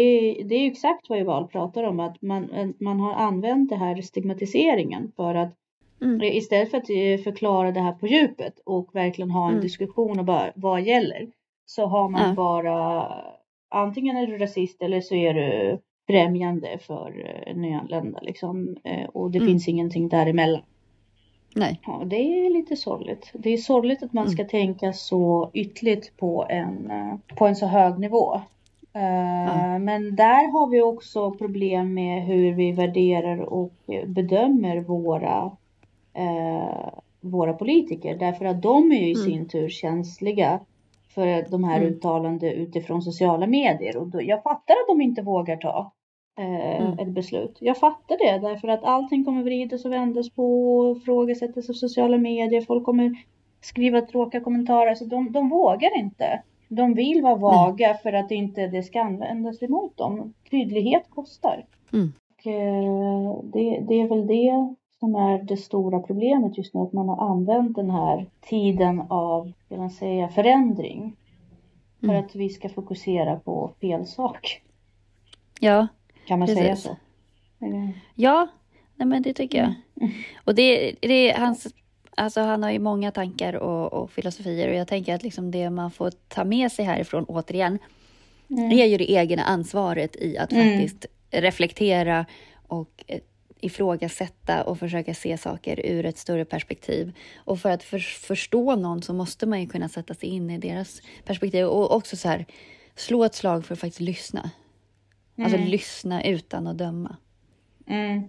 det 0.45 0.55
är 0.55 0.71
exakt 0.71 1.09
vad 1.09 1.19
Eval 1.19 1.49
pratar 1.49 1.85
om 1.85 2.01
att 2.01 2.23
man, 2.23 2.75
man 2.79 3.01
har 3.01 3.13
använt 3.13 3.71
det 3.71 3.77
här 3.77 4.03
stigmatiseringen 4.03 5.13
för 5.17 5.35
att 5.35 5.55
mm. 6.03 6.23
istället 6.23 6.71
för 6.71 6.79
att 6.79 6.91
eh, 6.91 7.25
förklara 7.25 7.73
det 7.73 7.81
här 7.81 7.93
på 7.93 8.07
djupet 8.07 8.55
och 8.65 8.95
verkligen 8.95 9.31
ha 9.31 9.45
en 9.45 9.51
mm. 9.51 9.63
diskussion 9.63 10.19
och 10.19 10.25
bara 10.25 10.53
vad 10.55 10.83
gäller 10.83 11.29
så 11.67 11.87
har 11.87 12.09
man 12.09 12.35
bara 12.35 13.07
antingen 13.69 14.17
är 14.17 14.27
du 14.27 14.39
rasist 14.39 14.83
eller 14.83 15.01
så 15.01 15.15
är 15.15 15.35
du 15.35 15.79
främjande 16.07 16.79
för 16.81 17.43
eh, 17.47 17.57
nyanlända 17.57 18.21
liksom. 18.23 18.77
Eh, 18.85 19.09
och 19.09 19.31
det 19.31 19.39
mm. 19.39 19.49
finns 19.49 19.69
ingenting 19.69 20.09
däremellan. 20.09 20.63
Nej. 21.59 21.81
Ja, 21.87 22.03
det 22.07 22.17
är 22.17 22.51
lite 22.51 22.77
sorgligt. 22.77 23.31
Det 23.35 23.51
är 23.51 23.57
sorgligt 23.57 24.03
att 24.03 24.13
man 24.13 24.25
mm. 24.25 24.33
ska 24.33 24.45
tänka 24.45 24.93
så 24.93 25.51
ytligt 25.55 26.17
på 26.17 26.47
en, 26.49 26.91
eh, 26.91 27.37
på 27.37 27.47
en 27.47 27.57
så 27.57 27.67
hög 27.67 27.99
nivå. 27.99 28.41
Ja. 28.93 29.79
Men 29.79 30.17
där 30.17 30.53
har 30.53 30.67
vi 30.67 30.83
också 30.83 31.31
problem 31.31 31.95
med 31.95 32.23
hur 32.23 32.53
vi 32.53 32.73
värderar 32.73 33.41
och 33.41 33.73
bedömer 34.07 34.81
våra, 34.81 35.51
eh, 36.15 36.89
våra 37.21 37.53
politiker. 37.53 38.17
Därför 38.17 38.45
att 38.45 38.63
de 38.63 38.93
är 38.93 38.97
ju 38.97 39.07
i 39.07 39.15
mm. 39.15 39.25
sin 39.25 39.49
tur 39.49 39.69
känsliga 39.69 40.61
för 41.09 41.51
de 41.51 41.65
här 41.65 41.81
mm. 41.81 41.89
uttalanden 41.89 42.53
utifrån 42.53 43.03
sociala 43.03 43.47
medier. 43.47 43.97
Och 43.97 44.07
då, 44.07 44.23
jag 44.23 44.43
fattar 44.43 44.75
att 44.75 44.89
de 44.89 45.01
inte 45.01 45.23
vågar 45.23 45.57
ta 45.57 45.93
eh, 46.39 46.81
mm. 46.81 46.99
ett 46.99 47.09
beslut. 47.09 47.57
Jag 47.61 47.79
fattar 47.79 48.19
det 48.19 48.49
därför 48.49 48.69
att 48.69 48.85
allting 48.85 49.25
kommer 49.25 49.43
vridas 49.43 49.85
och 49.85 49.93
vändas 49.93 50.31
på 50.31 50.77
och 50.79 50.97
ifrågasättas 50.97 51.71
av 51.71 51.75
sociala 51.75 52.19
medier. 52.19 52.61
Folk 52.61 52.85
kommer 52.85 53.17
skriva 53.61 54.01
tråkiga 54.01 54.41
kommentarer. 54.41 54.95
Så 54.95 55.05
de, 55.05 55.33
de 55.33 55.49
vågar 55.49 55.99
inte. 55.99 56.43
De 56.69 56.95
vill 56.95 57.23
vara 57.23 57.35
vaga 57.35 57.87
mm. 57.87 57.99
för 58.03 58.13
att 58.13 58.31
inte 58.31 58.67
det 58.67 58.83
ska 58.83 59.01
användas 59.01 59.63
emot 59.63 59.97
dem. 59.97 60.35
Tydlighet 60.51 61.11
kostar. 61.11 61.67
Mm. 61.93 62.13
Och, 62.31 62.47
eh, 62.47 63.39
det, 63.43 63.85
det 63.89 64.01
är 64.01 64.09
väl 64.09 64.27
det 64.27 64.75
som 65.01 65.15
är 65.15 65.43
det 65.43 65.57
stora 65.57 66.01
problemet 66.01 66.59
just 66.59 66.75
nu. 66.75 66.81
Att 66.81 66.93
man 66.93 67.09
har 67.09 67.31
använt 67.31 67.77
den 67.77 67.91
här 67.91 68.27
tiden 68.41 69.03
av, 69.09 69.53
ska 69.67 69.77
man 69.77 69.91
säga, 69.91 70.29
förändring. 70.29 71.17
För 72.01 72.09
mm. 72.09 72.25
att 72.25 72.35
vi 72.35 72.49
ska 72.49 72.69
fokusera 72.69 73.37
på 73.37 73.71
fel 73.81 74.07
sak. 74.07 74.63
Ja, 75.61 75.87
kan 76.29 76.39
man 76.39 76.49
Precis. 76.49 76.63
säga 76.63 76.77
så? 76.77 76.97
Eller? 77.61 77.93
Ja, 78.15 78.49
nej 78.97 79.09
men 79.09 79.23
det 79.23 79.33
tycker 79.33 79.59
jag. 79.59 79.75
Mm. 80.01 80.13
Och 80.45 80.55
det, 80.55 80.95
det 81.01 81.31
är 81.31 81.39
hans, 81.39 81.67
alltså 82.17 82.41
han 82.41 82.63
har 82.63 82.71
ju 82.71 82.79
många 82.79 83.11
tankar 83.11 83.53
och, 83.53 83.93
och, 83.93 84.11
filosofier 84.11 84.69
och 84.69 84.75
jag 84.75 84.89
tänker 84.89 85.15
att 85.15 85.23
liksom 85.23 85.51
det 85.51 85.71
man 85.71 85.91
får 85.91 86.11
ta 86.29 86.45
med 86.45 86.73
sig 86.73 86.85
härifrån 86.85 87.25
återigen 87.25 87.79
mm. 88.51 88.73
är 88.73 88.87
ju 88.87 88.97
det 88.97 89.11
egna 89.11 89.43
ansvaret 89.43 90.17
i 90.17 90.39
att 90.39 90.53
mm. 90.53 90.79
faktiskt 90.79 91.07
reflektera 91.31 92.27
och 92.67 93.05
eh, 93.07 93.21
ifrågasätta 93.61 94.63
och 94.63 94.79
försöka 94.79 95.15
se 95.15 95.39
saker 95.39 95.87
ur 95.87 96.07
ett 96.07 96.19
större 96.19 96.45
perspektiv. 96.45 97.13
Och 97.37 97.61
för 97.61 97.71
att 97.71 97.83
för, 97.83 97.99
förstå 97.99 98.77
någon 98.77 99.03
så 99.03 99.13
måste 99.13 99.47
man 99.47 99.61
ju 99.61 99.69
kunna 99.69 99.89
sätta 99.89 100.15
sig 100.15 100.29
in 100.29 100.51
i 100.51 100.59
deras 100.59 101.03
perspektiv 101.25 101.67
och 101.67 101.97
också 101.97 102.17
så 102.17 102.29
här, 102.29 102.47
slå 102.97 103.25
ett 103.25 103.35
slag 103.35 103.65
för 103.65 103.75
att 103.75 103.81
faktiskt 103.81 104.01
lyssna. 104.01 104.51
Alltså 105.39 105.57
mm. 105.57 105.69
lyssna 105.69 106.25
utan 106.25 106.67
att 106.67 106.79
döma. 106.79 107.17
Mm. 107.87 108.23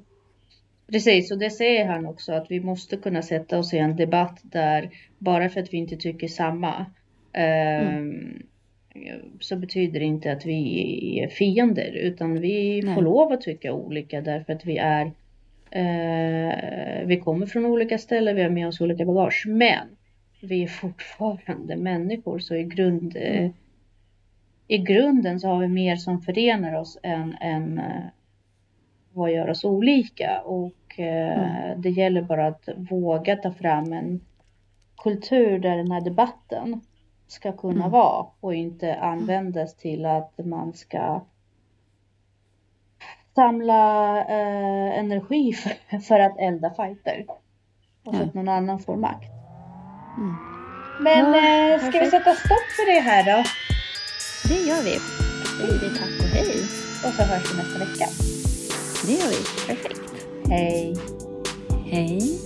Precis, 0.92 1.32
och 1.32 1.40
det 1.40 1.50
säger 1.50 1.86
han 1.86 2.06
också 2.06 2.34
att 2.34 2.52
vi 2.52 2.60
måste 2.60 2.98
kunna 2.98 3.22
sätta 3.22 3.60
oss 3.60 3.74
i 3.74 3.78
en 3.78 3.96
debatt 3.96 4.40
där 4.44 4.90
bara 5.18 5.50
för 5.50 5.62
att 5.62 5.74
vi 5.74 5.78
inte 5.78 5.98
tycker 5.98 6.28
samma 6.28 6.86
eh, 7.34 7.88
mm. 7.88 8.44
så 9.40 9.56
betyder 9.56 10.00
det 10.00 10.06
inte 10.06 10.32
att 10.32 10.46
vi 10.46 11.20
är 11.20 11.28
fiender 11.28 11.92
utan 11.92 12.42
vi 12.42 12.82
Nej. 12.82 12.96
får 12.96 13.02
lov 13.02 13.32
att 13.32 13.42
tycka 13.42 13.74
olika 13.74 14.22
därför 14.22 14.54
att 14.54 14.66
vi 14.66 14.78
är 14.78 15.12
Eh, 15.72 17.06
vi 17.06 17.22
kommer 17.24 17.46
från 17.46 17.66
olika 17.66 17.98
ställen, 17.98 18.36
vi 18.36 18.44
har 18.44 18.50
med 18.50 18.68
oss 18.68 18.82
olika 18.82 19.06
bagage, 19.06 19.46
men 19.48 19.88
vi 20.42 20.64
är 20.64 20.68
fortfarande 20.68 21.76
människor 21.76 22.40
så 22.40 22.56
i, 22.56 22.64
grund, 22.64 23.18
eh, 23.20 23.50
i 24.72 24.78
grunden 24.78 25.40
så 25.40 25.48
har 25.48 25.60
vi 25.60 25.68
mer 25.68 25.96
som 25.96 26.22
förenar 26.22 26.74
oss 26.74 26.98
än, 27.04 27.38
än 27.42 27.80
eh, 27.80 28.04
vad 29.14 29.32
gör 29.32 29.50
oss 29.50 29.64
olika 29.64 30.42
och 30.42 31.00
eh, 31.00 31.40
mm. 31.40 31.82
det 31.82 31.90
gäller 31.90 32.22
bara 32.22 32.48
att 32.48 32.70
våga 32.78 33.36
ta 33.36 33.52
fram 33.52 33.94
en 33.94 34.22
kultur 34.98 35.60
där 35.60 35.78
den 35.78 35.92
här 35.92 36.02
debatten 36.02 36.82
ska 37.28 37.52
kunna 37.52 37.80
mm. 37.80 37.92
vara 37.92 38.26
och 38.40 38.56
inte 38.56 38.96
användas 38.96 39.76
till 39.76 40.06
att 40.06 40.34
man 40.38 40.74
ska 40.74 41.22
samla 43.36 44.18
eh, 44.18 45.00
energi 45.00 45.54
för, 45.90 46.00
för, 46.00 46.20
att 46.20 46.40
elda 46.40 46.70
fighter. 46.70 47.26
Och 48.06 48.16
så 48.16 48.24
att 48.24 48.34
någon 48.34 48.50
annan 48.50 48.80
får 48.80 48.96
makt. 48.96 49.32
Mm. 50.18 50.36
Men 51.00 51.34
ja, 51.34 51.74
eh, 51.74 51.80
ska 51.80 52.00
vi 52.00 52.12
sätta 52.12 52.34
stopp 52.34 52.68
för 52.78 52.94
det 52.94 53.00
här 53.00 53.38
då? 53.38 53.44
Det 54.44 54.62
gör 54.62 54.82
vi. 54.84 55.00
Då 55.60 55.68
säger 55.68 55.80
vi 55.80 55.98
tack 55.98 56.20
och 56.20 56.26
hej. 56.26 56.66
Och 57.04 57.14
så 57.14 57.24
hörs 57.24 57.52
vi 57.52 57.58
nästa 57.58 57.80
vecka. 57.80 58.10
Det 59.06 59.14
gör 59.14 59.30
vi. 59.30 59.68
Perfekt. 59.68 60.02
Hej. 60.50 60.98
Hej. 61.92 62.40